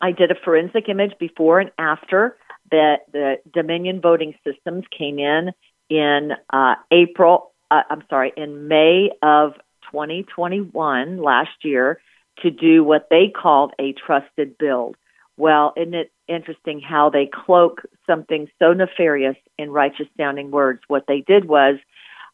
[0.00, 2.36] I did a forensic image before and after
[2.70, 5.52] that the Dominion voting systems came in
[5.88, 7.52] in uh, April.
[7.70, 9.54] Uh, I'm sorry, in May of
[9.92, 12.00] 2021 last year
[12.40, 14.96] to do what they called a trusted build.
[15.36, 20.80] Well, isn't it interesting how they cloak something so nefarious in righteous sounding words?
[20.88, 21.76] What they did was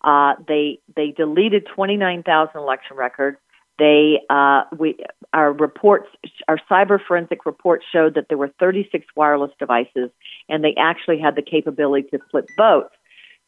[0.05, 3.39] uh, they they deleted 29,000 election records.
[3.79, 4.97] They uh, we
[5.33, 6.09] our reports
[6.49, 10.11] our cyber forensic reports showed that there were 36 wireless devices,
[10.49, 12.95] and they actually had the capability to flip votes.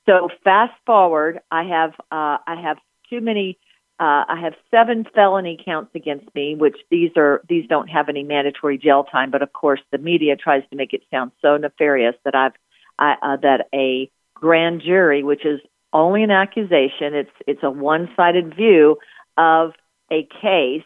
[0.07, 2.79] So fast forward, I have uh, I have
[3.11, 3.59] too many.
[4.01, 8.25] Uh, I have seven felony counts against me, which these are these don't have any
[8.25, 9.31] mandatory jail time.
[9.31, 12.55] But of course, the media tries to make it sound so nefarious that I've
[12.99, 15.61] I, uh, that a grand jury, which is
[15.93, 18.99] only an accusation, it's it's a one-sided view
[19.37, 19.73] of
[20.11, 20.83] a case,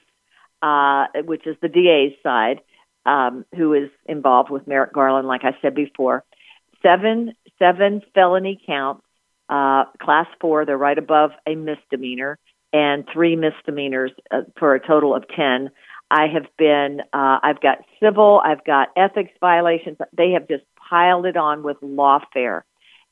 [0.63, 2.61] uh, which is the DA's side,
[3.07, 6.25] um, who is involved with Merrick Garland, like I said before.
[6.83, 9.03] Seven seven felony counts,
[9.49, 12.39] uh, class four, they're right above a misdemeanor,
[12.73, 15.71] and three misdemeanors uh, for a total of ten.
[16.11, 19.99] I have been, uh, I've got civil, I've got ethics violations.
[20.17, 22.63] They have just piled it on with lawfare.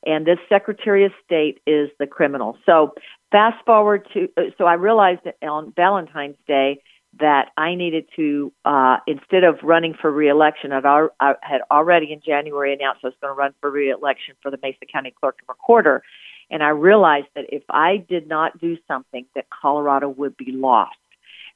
[0.05, 2.57] And this Secretary of State is the criminal.
[2.65, 2.93] So
[3.31, 6.81] fast forward to, uh, so I realized on Valentine's Day
[7.19, 12.11] that I needed to, uh, instead of running for reelection, I'd al- I had already
[12.13, 15.37] in January announced I was going to run for reelection for the Mesa County Clerk
[15.39, 16.03] and Recorder.
[16.49, 20.95] And I realized that if I did not do something, that Colorado would be lost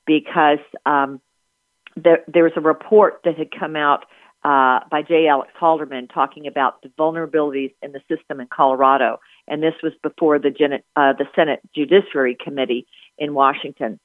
[0.05, 1.21] because um,
[1.95, 4.05] there, there was a report that had come out
[4.43, 5.27] uh, by J.
[5.27, 10.39] Alex Halderman talking about the vulnerabilities in the system in Colorado, and this was before
[10.39, 12.87] the, Gen- uh, the Senate Judiciary Committee
[13.17, 13.99] in Washington.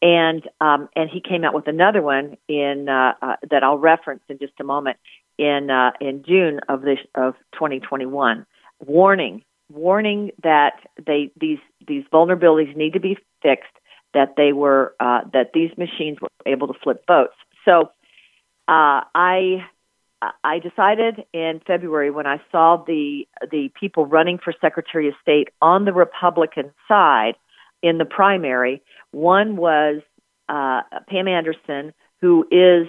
[0.00, 4.22] And um, and he came out with another one in uh, uh, that I'll reference
[4.28, 4.96] in just a moment
[5.38, 8.44] in uh, in June of this of 2021,
[8.80, 13.72] warning warning that they these these vulnerabilities need to be fixed,
[14.14, 17.34] that they were uh, that these machines were able to flip votes.
[17.64, 17.90] So
[18.68, 19.64] uh, I
[20.44, 25.48] I decided in February when I saw the the people running for Secretary of State
[25.60, 27.34] on the Republican side
[27.82, 28.82] in the primary.
[29.10, 30.02] One was
[30.48, 32.86] uh, Pam Anderson, who is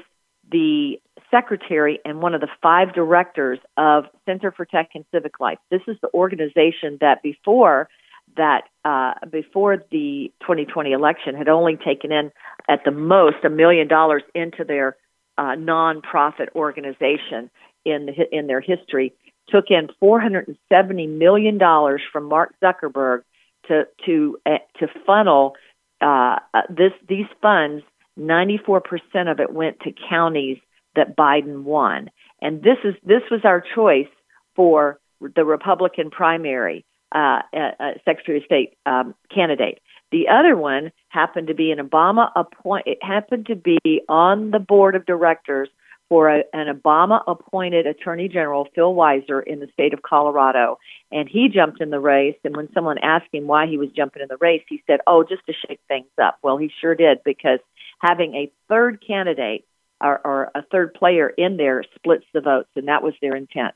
[0.52, 1.00] the
[1.32, 5.58] secretary and one of the five directors of Center for Tech and Civic Life.
[5.72, 7.89] This is the organization that before
[8.36, 12.32] that uh, before the 2020 election had only taken in
[12.68, 14.96] at the most a million dollars into their
[15.38, 17.50] uh, nonprofit organization
[17.86, 19.14] in the, in their history
[19.50, 23.24] took in 470 million dollars from Mark Zuckerberg
[23.68, 25.56] to to uh, to funnel
[26.02, 27.84] uh, uh this these funds.
[28.20, 30.57] 94% of it went to counties
[30.95, 32.09] that Biden won,
[32.41, 34.07] and this is this was our choice
[34.55, 34.99] for
[35.36, 39.80] the Republican primary uh, uh, Secretary of State um, candidate.
[40.11, 42.86] The other one happened to be an Obama appoint.
[42.86, 45.70] It happened to be on the board of directors
[46.09, 50.78] for a, an Obama appointed Attorney General, Phil Weiser, in the state of Colorado.
[51.11, 52.36] And he jumped in the race.
[52.43, 55.24] And when someone asked him why he was jumping in the race, he said, Oh,
[55.24, 56.38] just to shake things up.
[56.43, 57.59] Well, he sure did because
[58.04, 59.66] having a third candidate
[60.01, 63.74] or, or a third player in there splits the votes, and that was their intent.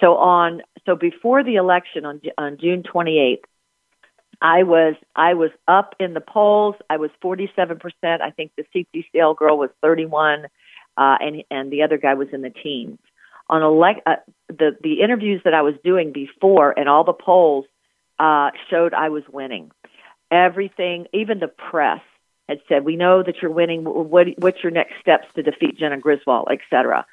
[0.00, 3.42] So on so before the election on on June 28th,
[4.40, 6.76] I was I was up in the polls.
[6.88, 8.22] I was 47 percent.
[8.22, 10.44] I think the CTCL girl was 31,
[10.96, 13.00] uh, and and the other guy was in the teens.
[13.50, 14.16] On elect uh,
[14.48, 17.64] the the interviews that I was doing before, and all the polls
[18.20, 19.72] uh, showed I was winning.
[20.30, 22.02] Everything, even the press
[22.48, 23.84] had said, "We know that you're winning.
[23.84, 27.04] What, what's your next steps to defeat Jena Griswold, et cetera?"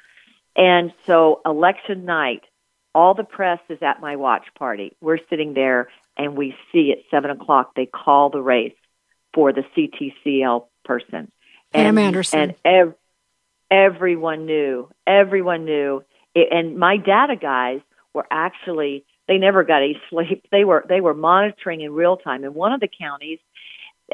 [0.56, 2.42] And so, election night,
[2.94, 4.96] all the press is at my watch party.
[5.00, 8.74] We're sitting there and we see at seven o'clock they call the race
[9.34, 11.30] for the CTCL person.
[11.74, 12.40] And, Anderson.
[12.40, 12.94] And ev-
[13.70, 14.88] everyone knew.
[15.06, 16.02] Everyone knew.
[16.34, 17.80] It, and my data guys
[18.14, 20.46] were actually they never got any sleep.
[20.50, 22.44] They were they were monitoring in real time.
[22.44, 23.40] In one of the counties,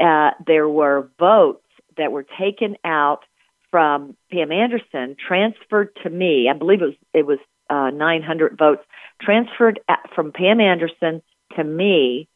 [0.00, 1.64] uh, there were votes
[1.96, 3.24] that were taken out
[3.70, 6.48] from Pam Anderson, transferred to me.
[6.48, 7.38] I believe it was it was
[7.70, 8.82] uh, 900 votes
[9.20, 11.22] transferred at, from Pam Anderson
[11.56, 12.28] to me,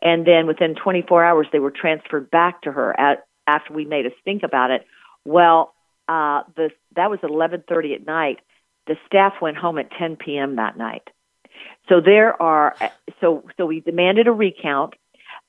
[0.00, 4.06] and then within 24 hours they were transferred back to her at, after we made
[4.06, 4.86] a stink about it.
[5.24, 5.74] Well,
[6.08, 8.40] uh, the that was 11:30 at night.
[8.86, 10.56] The staff went home at 10 p.m.
[10.56, 11.08] that night.
[11.88, 12.74] So there are
[13.20, 14.94] so so we demanded a recount.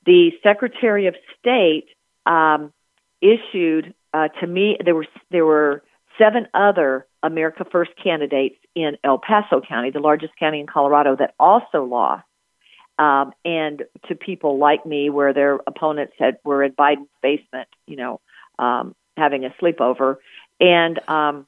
[0.06, 1.88] The Secretary of State
[2.26, 2.74] um,
[3.22, 5.84] issued uh, to me there were there were
[6.18, 11.34] seven other America First candidates in El Paso County, the largest county in Colorado, that
[11.39, 12.26] also lost
[12.99, 17.95] um, and to people like me, where their opponents had were in Biden's basement, you
[17.95, 18.22] know,
[18.60, 20.18] um, having a sleepover,
[20.60, 21.47] and um,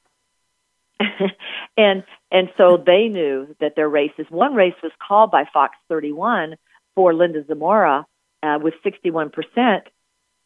[1.76, 2.02] and
[2.32, 4.26] and so they knew that their races.
[4.28, 6.56] One race was called by Fox 31
[6.94, 8.06] for Linda Zamora
[8.42, 9.84] uh, with 61 percent,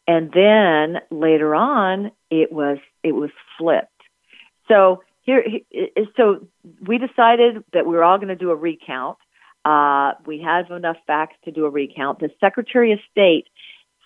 [0.06, 3.88] and then later on it was it was flipped.
[4.68, 5.44] So here,
[6.16, 6.46] so
[6.86, 9.18] we decided that we were all going to do a recount.
[9.64, 12.20] Uh, we have enough facts to do a recount.
[12.20, 13.46] The Secretary of State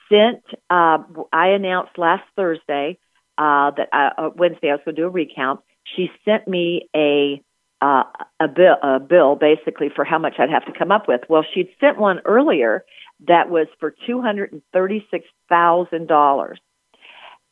[0.08, 0.42] sent.
[0.68, 0.98] Uh,
[1.32, 2.98] I announced last Thursday
[3.38, 5.60] uh, that I, uh, Wednesday I was going to do a recount.
[5.96, 7.42] She sent me a
[7.82, 8.04] uh,
[8.40, 11.20] a bill, a bill basically for how much I'd have to come up with.
[11.28, 12.84] Well, she'd sent one earlier
[13.26, 14.62] that was for two hundred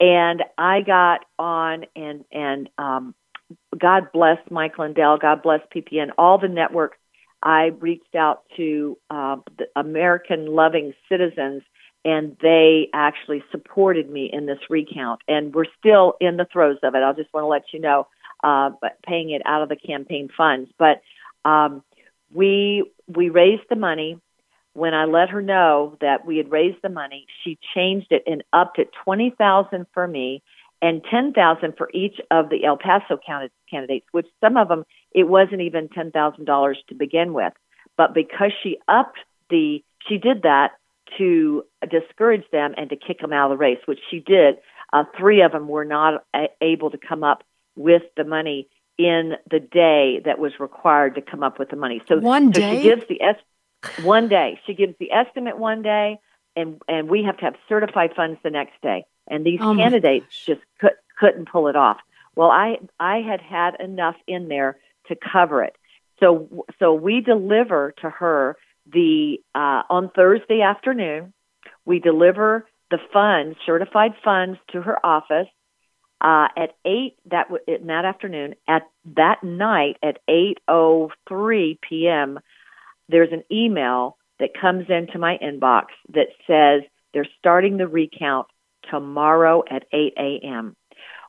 [0.03, 3.15] and I got on and and um,
[3.79, 6.99] God bless Mike Lindell, God bless PPN, all the networks.
[7.43, 11.63] I reached out to uh, the American loving citizens
[12.05, 15.21] and they actually supported me in this recount.
[15.29, 17.03] And we're still in the throes of it.
[17.03, 18.09] I just want to let you know,
[18.43, 20.71] uh, but paying it out of the campaign funds.
[20.79, 21.03] But
[21.45, 21.83] um,
[22.33, 24.19] we we raised the money.
[24.75, 28.43] When I let her know that we had raised the money, she changed it and
[28.53, 30.43] upped it twenty thousand for me
[30.81, 34.07] and ten thousand for each of the El Paso County candidates.
[34.13, 37.53] Which some of them it wasn't even ten thousand dollars to begin with,
[37.97, 39.19] but because she upped
[39.51, 40.73] the she did that
[41.19, 44.57] to discourage them and to kick them out of the race, which she did.
[44.93, 47.45] Uh, three of them were not a- able to come up
[47.77, 48.69] with the money
[48.99, 52.03] in the day that was required to come up with the money.
[52.09, 53.37] So one so day she gives the es-
[53.97, 54.61] one day.
[54.67, 56.19] She gives the estimate one day,
[56.57, 59.05] and and we have to have certified funds the next day.
[59.29, 61.99] And these Oh, candidates just could, couldn't pull it off.
[62.35, 64.79] Well, I I had had enough in there
[65.09, 65.77] to cover it.
[66.21, 68.57] So so we deliver to her
[68.93, 71.33] the uh, on Thursday afternoon.
[71.85, 75.49] We deliver the funds, certified funds, to her office
[76.21, 78.55] uh, at eight that w- in that afternoon.
[78.69, 78.83] At
[79.17, 82.39] that night at eight oh three p.m.
[83.13, 86.83] There's an email that comes into my inbox that says
[87.15, 88.49] they're starting the recount
[88.91, 90.75] tomorrow at eight a.m.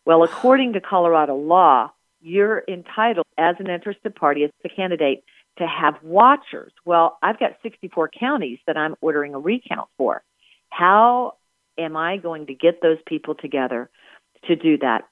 [0.05, 5.23] Well, according to Colorado law, you're entitled as an interested party, as a candidate,
[5.57, 6.71] to have watchers.
[6.86, 10.23] Well, I've got 64 counties that I'm ordering a recount for.
[10.69, 11.34] How
[11.77, 13.89] am I going to get those people together
[14.47, 15.03] to do that?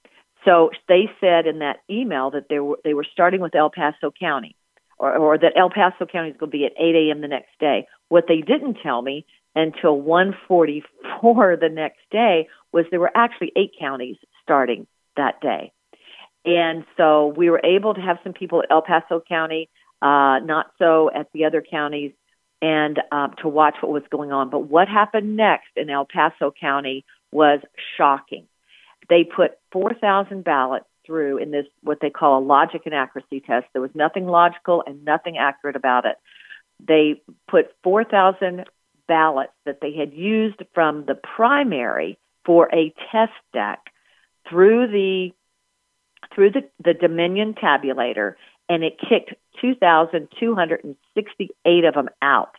[0.46, 4.12] So they said in that email that they were they were starting with El Paso
[4.20, 4.56] County,
[5.02, 7.22] or, or that El Paso County is going to be at 8 a.m.
[7.22, 7.88] the next day.
[8.10, 9.26] What they didn't tell me
[9.56, 14.86] until 1:44 the next day was there were actually eight counties starting
[15.18, 15.74] that day,
[16.46, 19.70] and so we were able to have some people at El Paso County,
[20.02, 22.14] uh, not so at the other counties,
[22.62, 24.52] and um, to watch what was going on.
[24.52, 27.60] But what happened next in El Paso County was
[27.98, 28.46] shocking.
[29.10, 33.68] They put 4,000 ballots through in this, what they call a logic and accuracy test.
[33.74, 36.16] There was nothing logical and nothing accurate about it.
[36.80, 38.64] They put 4,000
[39.10, 43.82] ballots that they had used from the primary for a test deck
[44.50, 45.34] through the
[46.34, 48.36] through the, the Dominion tabulator,
[48.70, 52.56] and it kicked 2,268 of them out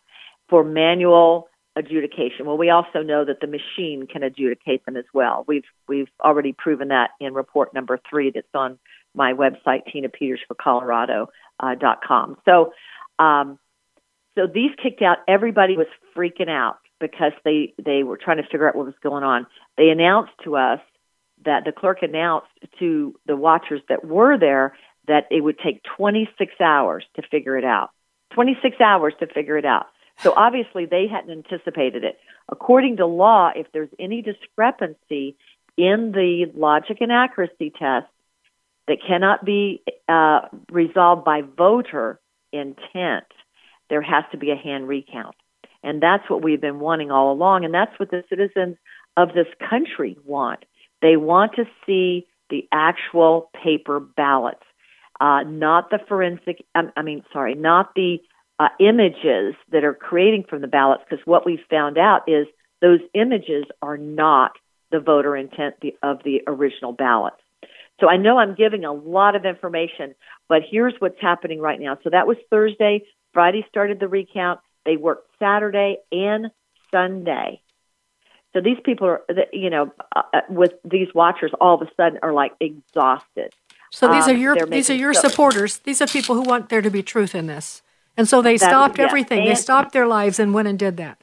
[0.50, 2.46] for manual adjudication.
[2.46, 5.44] Well, we also know that the machine can adjudicate them as well.
[5.46, 8.78] We've we've already proven that in report number three that's on
[9.14, 11.28] my website, Tina Peters for Colorado
[11.60, 11.74] uh.
[12.44, 12.72] So,
[13.18, 13.58] um,
[14.34, 15.18] so these kicked out.
[15.28, 19.24] Everybody was freaking out because they they were trying to figure out what was going
[19.24, 19.46] on.
[19.76, 20.80] They announced to us
[21.44, 22.48] that the clerk announced
[22.78, 24.74] to the watchers that were there
[25.08, 27.90] that it would take 26 hours to figure it out.
[28.34, 29.86] 26 hours to figure it out.
[30.22, 32.18] So obviously they hadn't anticipated it.
[32.50, 35.36] According to law, if there's any discrepancy
[35.76, 38.06] in the logic and accuracy test
[38.88, 42.20] that cannot be uh, resolved by voter
[42.52, 43.24] intent,
[43.90, 45.34] there has to be a hand recount.
[45.82, 47.64] And that's what we've been wanting all along.
[47.64, 48.76] And that's what the citizens
[49.16, 50.64] of this country want.
[51.00, 54.62] They want to see the actual paper ballots,
[55.20, 58.20] uh, not the forensic, um, I mean, sorry, not the
[58.62, 62.46] uh, images that are creating from the ballots, because what we found out is
[62.80, 64.52] those images are not
[64.92, 67.42] the voter intent of the original ballots.
[68.00, 70.14] So I know I'm giving a lot of information,
[70.48, 71.98] but here's what's happening right now.
[72.04, 72.94] So that was Thursday.
[73.32, 74.60] Friday started the recount.
[74.84, 76.50] They worked Saturday and
[76.90, 77.60] Sunday.
[78.52, 79.84] So these people are, you know,
[80.14, 83.50] uh, with these watchers, all of a sudden are like exhausted.
[83.90, 85.78] So these Um, are your they're these are your so- supporters.
[85.78, 87.82] These are people who want there to be truth in this,
[88.16, 89.44] and so they stopped yeah, everything.
[89.44, 91.22] they stopped their lives and went and did that.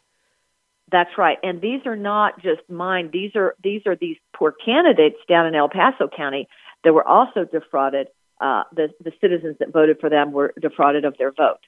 [0.91, 1.37] That's right.
[1.43, 3.09] And these are not just mine.
[3.11, 6.47] These are these are these poor candidates down in El Paso County
[6.83, 8.07] that were also defrauded.
[8.41, 11.59] Uh, the the citizens that voted for them were defrauded of their vote.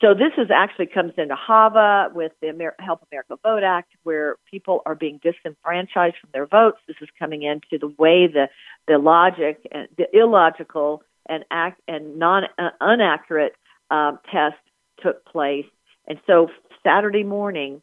[0.00, 4.36] So this is actually comes into HAVA with the Amer- Help America Vote Act, where
[4.50, 6.78] people are being disenfranchised from their votes.
[6.86, 8.48] This is coming into the way the
[8.86, 13.54] the logic and the illogical and act and non uh, inaccurate
[13.90, 14.56] um, test
[15.02, 15.66] took place.
[16.06, 16.48] And so
[16.82, 17.82] Saturday morning,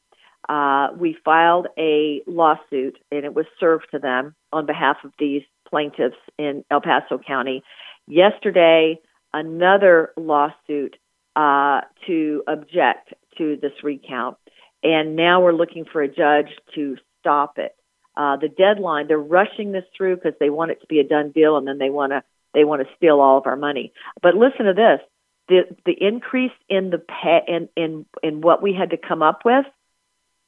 [0.50, 5.44] uh, we filed a lawsuit, and it was served to them on behalf of these
[5.70, 7.64] plaintiffs in El Paso County.
[8.08, 9.00] Yesterday,
[9.34, 10.98] another lawsuit
[11.36, 14.38] uh, to object to this recount,
[14.84, 17.76] and now we're looking for a judge to stop it.
[18.16, 21.32] Uh, the deadline, they're rushing this through because they want it to be a done
[21.32, 22.22] deal, and then they want to
[22.54, 23.92] they want to steal all of our money.
[24.22, 25.00] But listen to this:
[25.48, 29.42] the the increase in the pay in in in what we had to come up
[29.46, 29.66] with,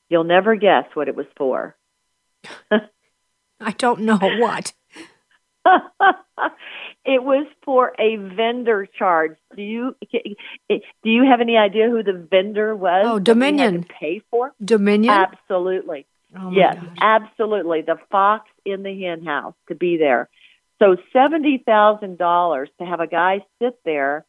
[0.10, 1.76] you'll never guess what it was for.
[2.72, 4.74] I don't know what.
[7.06, 9.38] it was for a vendor charge.
[9.56, 9.96] Do you
[10.70, 13.06] do you have any idea who the vendor was?
[13.08, 13.84] Oh, Dominion.
[13.84, 15.14] pay for Dominion.
[15.14, 16.06] Absolutely.
[16.38, 16.98] Oh yes, gosh.
[17.00, 17.82] absolutely.
[17.82, 20.30] The fox in the hen house to be there.
[20.80, 24.26] So seventy thousand dollars to have a guy sit there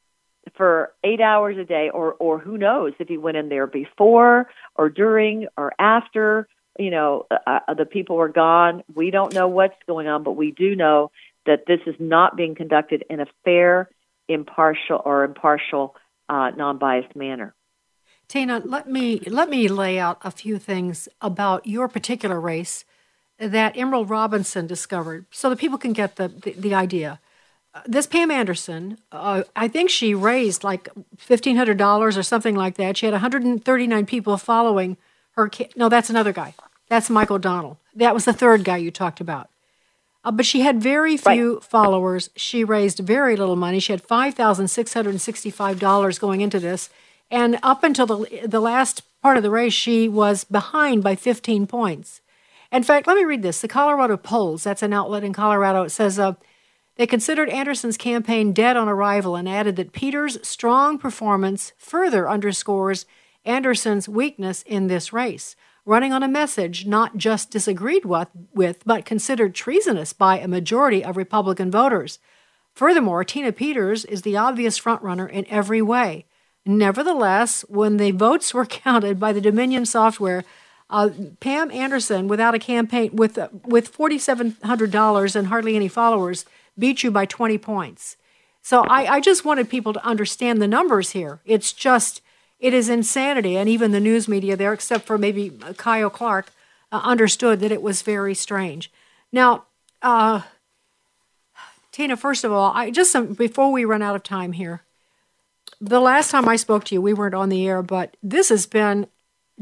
[0.56, 4.48] for eight hours a day, or or who knows if he went in there before
[4.74, 6.48] or during or after.
[6.78, 8.82] You know, uh, uh the people were gone.
[8.94, 11.10] We don't know what's going on, but we do know
[11.46, 13.88] that this is not being conducted in a fair,
[14.28, 15.94] impartial, or impartial,
[16.28, 17.54] uh, non-biased manner.
[18.28, 22.84] Tina, let me let me lay out a few things about your particular race
[23.38, 27.20] that Emerald Robinson discovered, so that people can get the the, the idea.
[27.84, 32.76] This Pam Anderson, uh, I think she raised like fifteen hundred dollars or something like
[32.76, 32.96] that.
[32.96, 34.96] She had one hundred and thirty nine people following
[35.32, 35.48] her.
[35.48, 36.54] Ca- no, that's another guy.
[36.88, 37.76] That's Michael Donald.
[37.94, 39.50] That was the third guy you talked about.
[40.24, 41.64] Uh, but she had very few right.
[41.64, 42.30] followers.
[42.36, 43.80] She raised very little money.
[43.80, 46.88] She had five thousand six hundred and sixty-five dollars going into this,
[47.30, 51.66] and up until the the last part of the race, she was behind by fifteen
[51.66, 52.20] points.
[52.72, 53.60] In fact, let me read this.
[53.60, 56.34] The Colorado Pols, that's an outlet in Colorado, it says uh,
[56.96, 63.06] they considered Anderson's campaign dead on arrival and added that Peters' strong performance further underscores
[63.44, 69.54] Anderson's weakness in this race running on a message not just disagreed with, but considered
[69.54, 72.18] treasonous by a majority of Republican voters.
[72.74, 76.26] Furthermore, Tina Peters is the obvious frontrunner in every way.
[76.66, 80.44] Nevertheless, when the votes were counted by the Dominion software,
[80.90, 81.08] uh,
[81.40, 85.88] Pam Anderson, without a campaign, with uh, with forty seven hundred dollars and hardly any
[85.88, 86.44] followers,
[86.78, 88.16] beat you by twenty points.
[88.62, 91.40] So I, I just wanted people to understand the numbers here.
[91.44, 92.20] It's just
[92.58, 93.56] it is insanity.
[93.56, 96.50] And even the news media there, except for maybe Kyle Clark,
[96.90, 98.90] uh, understood that it was very strange.
[99.30, 99.66] Now,
[100.02, 100.42] uh,
[101.92, 104.82] Tina, first of all, I just um, before we run out of time here,
[105.80, 108.66] the last time I spoke to you, we weren't on the air, but this has
[108.66, 109.06] been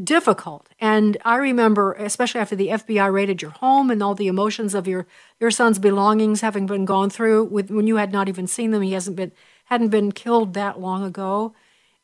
[0.02, 0.68] difficult.
[0.80, 4.88] And I remember, especially after the FBI raided your home and all the emotions of
[4.88, 5.06] your
[5.40, 8.82] your son's belongings having been gone through with when you had not even seen them.
[8.82, 9.32] He hasn't been
[9.66, 11.54] hadn't been killed that long ago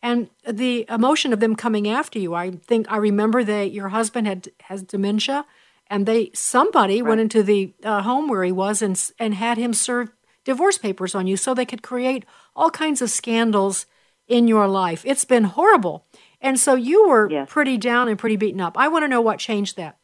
[0.02, 2.34] and the emotion of them coming after you.
[2.34, 5.44] I think I remember that your husband had has dementia,
[5.88, 7.08] and they somebody right.
[7.08, 10.12] went into the uh, home where he was and and had him serve
[10.44, 12.24] divorce papers on you, so they could create
[12.56, 13.86] all kinds of scandals
[14.26, 15.02] in your life.
[15.04, 16.06] It's been horrible,
[16.40, 17.48] and so you were yes.
[17.50, 18.76] pretty down and pretty beaten up.
[18.78, 19.96] I want to know what changed that.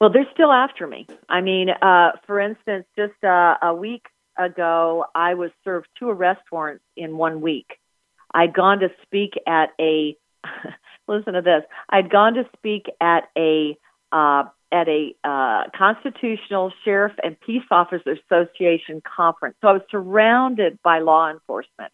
[0.00, 1.06] Well, they're still after me.
[1.28, 4.06] I mean, uh, for instance, just uh, a week
[4.36, 7.78] ago, I was served two arrest warrants in one week.
[8.32, 10.16] I'd gone to speak at a
[11.08, 11.62] listen to this.
[11.88, 13.78] I'd gone to speak at a
[14.12, 19.56] uh, at a uh, constitutional sheriff and peace officers association conference.
[19.60, 21.92] So I was surrounded by law enforcement.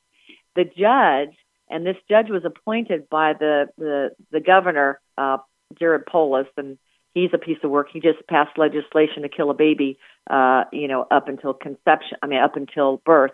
[0.56, 1.36] The judge,
[1.70, 5.38] and this judge was appointed by the the, the governor, uh,
[5.78, 6.78] Jared Polis, and
[7.14, 7.88] he's a piece of work.
[7.92, 9.98] He just passed legislation to kill a baby,
[10.28, 12.18] uh, you know, up until conception.
[12.22, 13.32] I mean, up until birth,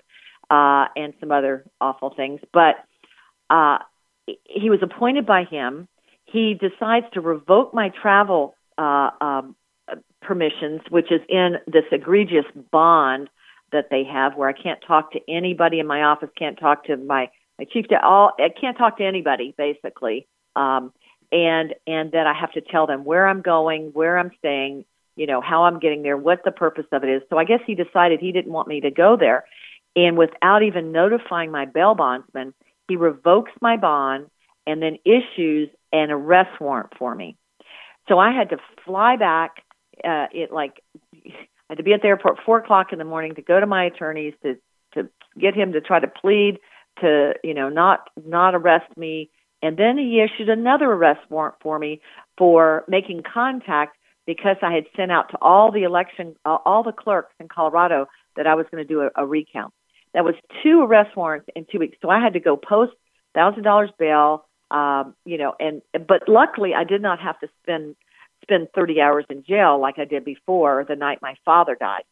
[0.51, 2.41] uh, and some other awful things.
[2.53, 2.77] But
[3.51, 3.79] uh,
[4.27, 5.89] he was appointed by him.
[6.25, 9.57] He decides to revoke my travel uh, um,
[10.21, 13.29] permissions, which is in this egregious bond
[13.73, 16.97] that they have, where I can't talk to anybody in my office, can't talk to
[16.97, 20.27] my my chief, to all, I can't talk to anybody basically.
[20.55, 20.93] Um,
[21.33, 24.85] and and then I have to tell them where I'm going, where I'm staying,
[25.17, 27.23] you know, how I'm getting there, what the purpose of it is.
[27.31, 29.45] So I guess he decided he didn't want me to go there.
[29.97, 32.55] And without even notifying my bail bondsman,
[32.89, 34.27] he revokes my bond
[34.67, 37.37] and then issues an arrest warrant for me.
[38.09, 39.63] So I had to fly back.
[40.05, 40.83] Uh, it like
[41.15, 41.31] I
[41.71, 43.85] had to be at the airport four o'clock in the morning to go to my
[43.85, 44.57] attorneys to
[44.95, 46.59] to get him to try to plead
[47.01, 49.31] to you know not not arrest me,
[49.63, 52.01] and then he issued another arrest warrant for me
[52.39, 56.93] for making contact because I had sent out to all the election uh, all the
[56.93, 59.73] clerks in Colorado that I was going to do a, a recount.
[60.15, 62.93] That was two arrest warrants in two weeks, so I had to go post
[63.35, 64.45] thousand dollars bail.
[64.69, 67.95] Um, you know, and but luckily I did not have to spend
[68.43, 72.03] spend 30 hours in jail like I did before the night my father died.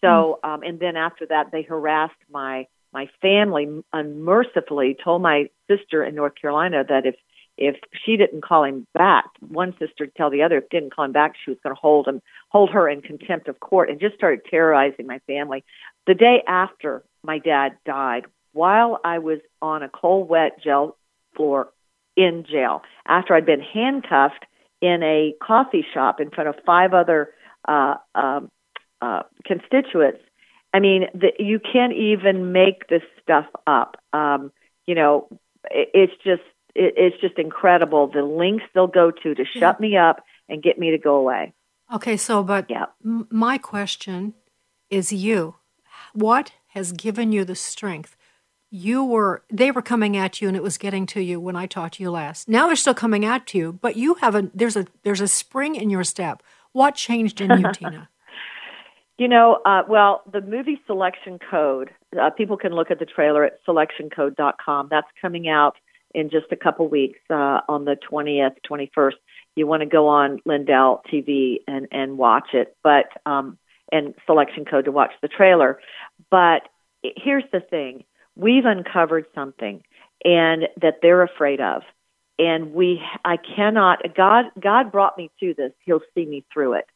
[0.00, 2.66] So, um, and then after that, they harassed my
[2.98, 4.96] my family unmercifully.
[5.02, 7.14] Told my sister in North Carolina that if
[7.56, 11.04] if she didn't call him back, one sister to tell the other if didn't call
[11.04, 12.20] him back, she was going to hold him,
[12.50, 15.64] hold her in contempt of court, and just started terrorizing my family.
[16.06, 20.96] The day after my dad died, while I was on a cold, wet jail
[21.36, 21.68] floor
[22.16, 24.44] in jail, after I'd been handcuffed
[24.80, 27.30] in a coffee shop in front of five other
[27.66, 28.50] uh, um,
[29.00, 30.20] uh, constituents.
[30.72, 33.96] I mean, the, you can't even make this stuff up.
[34.12, 34.52] Um,
[34.86, 35.28] you know,
[35.70, 36.42] it, it's just
[36.74, 40.78] it, it's just incredible the links they'll go to to shut me up and get
[40.78, 41.54] me to go away.
[41.92, 42.86] Okay, so but yeah.
[43.04, 44.34] m- my question
[44.90, 45.56] is you.
[46.12, 48.16] What has given you the strength?
[48.70, 51.66] You were they were coming at you and it was getting to you when I
[51.66, 52.48] talked to you last.
[52.48, 55.74] Now they're still coming at you, but you have a there's a there's a spring
[55.74, 56.42] in your step.
[56.72, 58.10] What changed in you, Tina?
[59.18, 61.90] You know, uh, well, the movie Selection Code,
[62.20, 64.88] uh, people can look at the trailer at selectioncode.com.
[64.90, 65.74] That's coming out
[66.14, 69.14] in just a couple weeks uh, on the 20th, 21st.
[69.56, 73.58] You want to go on Lindell TV and, and watch it, but um,
[73.90, 75.80] and Selection Code to watch the trailer.
[76.30, 76.68] But
[77.02, 78.04] here's the thing
[78.36, 79.82] we've uncovered something
[80.24, 81.82] and that they're afraid of
[82.38, 86.86] and we i cannot god god brought me to this he'll see me through it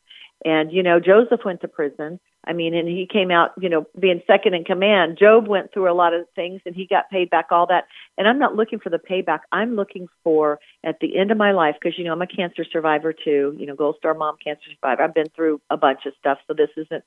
[0.44, 2.18] and, you know, Joseph went to prison.
[2.44, 5.16] I mean, and he came out, you know, being second in command.
[5.16, 7.84] Job went through a lot of things and he got paid back all that.
[8.18, 9.40] And I'm not looking for the payback.
[9.52, 12.64] I'm looking for at the end of my life, because, you know, I'm a cancer
[12.64, 15.02] survivor too, you know, Gold Star Mom cancer survivor.
[15.02, 16.38] I've been through a bunch of stuff.
[16.48, 17.04] So this isn't,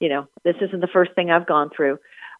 [0.00, 1.98] you know, this isn't the first thing I've gone through.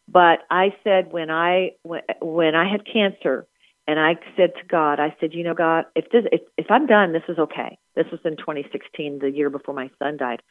[0.09, 3.47] But I said when I, when, when I had cancer,
[3.87, 6.87] and I said to God, I said, you know, God, if this, if, if I'm
[6.87, 7.79] done, this is okay.
[7.97, 10.43] This was in 2016, the year before my son died,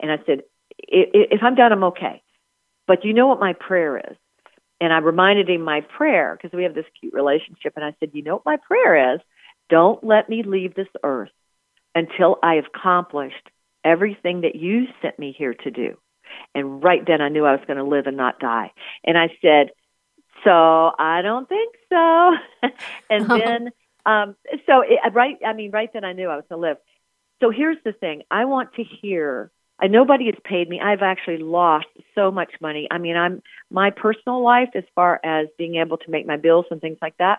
[0.00, 0.42] and I said,
[0.78, 2.22] if I'm done, I'm okay.
[2.86, 4.16] But you know what my prayer is?
[4.80, 8.10] And I reminded him my prayer because we have this cute relationship, and I said,
[8.12, 9.20] you know what my prayer is?
[9.68, 11.30] Don't let me leave this earth
[11.94, 13.50] until I have accomplished
[13.84, 15.96] everything that you sent me here to do.
[16.54, 18.72] And right then I knew I was going to live and not die.
[19.04, 19.70] And I said,
[20.44, 22.32] so I don't think so.
[23.10, 23.70] and then,
[24.06, 24.36] um,
[24.66, 26.76] so it, right, I mean, right then I knew I was going to live.
[27.42, 29.50] So here's the thing: I want to hear.
[29.82, 30.78] I, nobody has paid me.
[30.80, 32.86] I've actually lost so much money.
[32.90, 36.66] I mean, I'm my personal life, as far as being able to make my bills
[36.70, 37.38] and things like that,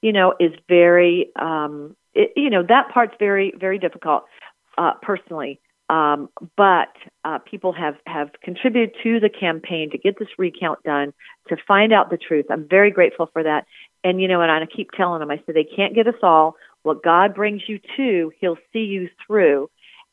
[0.00, 4.24] you know, is very, um, it, you know, that part's very, very difficult
[4.78, 5.60] uh, personally.
[5.90, 11.12] Um, but uh, people have, have contributed to the campaign to get this recount done,
[11.48, 12.46] to find out the truth.
[12.48, 13.66] I'm very grateful for that.
[14.04, 16.54] And, you know, and I keep telling them, I said, they can't get us all.
[16.84, 19.68] What God brings you to, He'll see you through.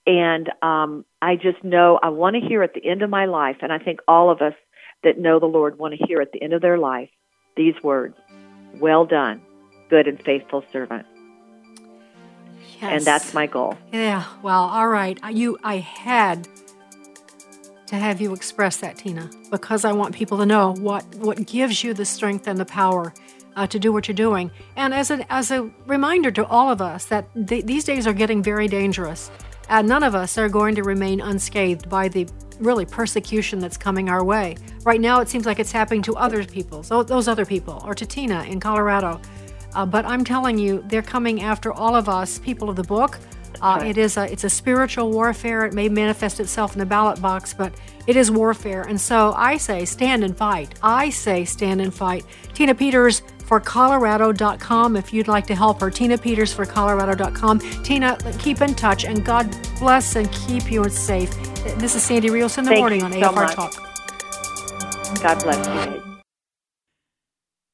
[0.08, 3.58] And um, I just know I want to hear at the end of my life,
[3.62, 4.54] and I think all of us
[5.04, 7.10] that know the Lord want to hear at the end of their life
[7.56, 8.16] these words
[8.80, 9.42] Well done,
[9.90, 11.06] good and faithful servant.
[12.82, 12.92] Yes.
[12.92, 13.78] And that's my goal.
[13.92, 14.24] Yeah.
[14.44, 15.20] Well, all right.
[15.32, 16.48] You, I had
[17.88, 21.84] to have you express that, Tina, because I want people to know what what gives
[21.84, 23.14] you the strength and the power
[23.56, 24.52] uh, to do what you're doing.
[24.76, 28.14] And as a as a reminder to all of us that th- these days are
[28.14, 29.32] getting very dangerous.
[29.70, 32.26] And none of us are going to remain unscathed by the
[32.60, 34.56] really persecution that's coming our way.
[34.84, 37.94] Right now, it seems like it's happening to other people, so those other people, or
[37.94, 39.20] to Tina in Colorado.
[39.78, 43.20] Uh, but I'm telling you, they're coming after all of us, people of the book.
[43.62, 45.66] Uh, it is a it's a spiritual warfare.
[45.66, 47.74] It may manifest itself in the ballot box, but
[48.08, 48.82] it is warfare.
[48.82, 50.74] And so I say, stand and fight.
[50.82, 52.26] I say, stand and fight.
[52.56, 55.92] Tina Peters for Colorado.com if you'd like to help her.
[55.92, 57.60] Tina Peters for Colorado.com.
[57.84, 61.32] Tina, keep in touch and God bless and keep you safe.
[61.78, 63.56] This is Sandy Rios in the Thank morning on so AFR much.
[63.56, 65.22] Talk.
[65.22, 66.07] God bless you.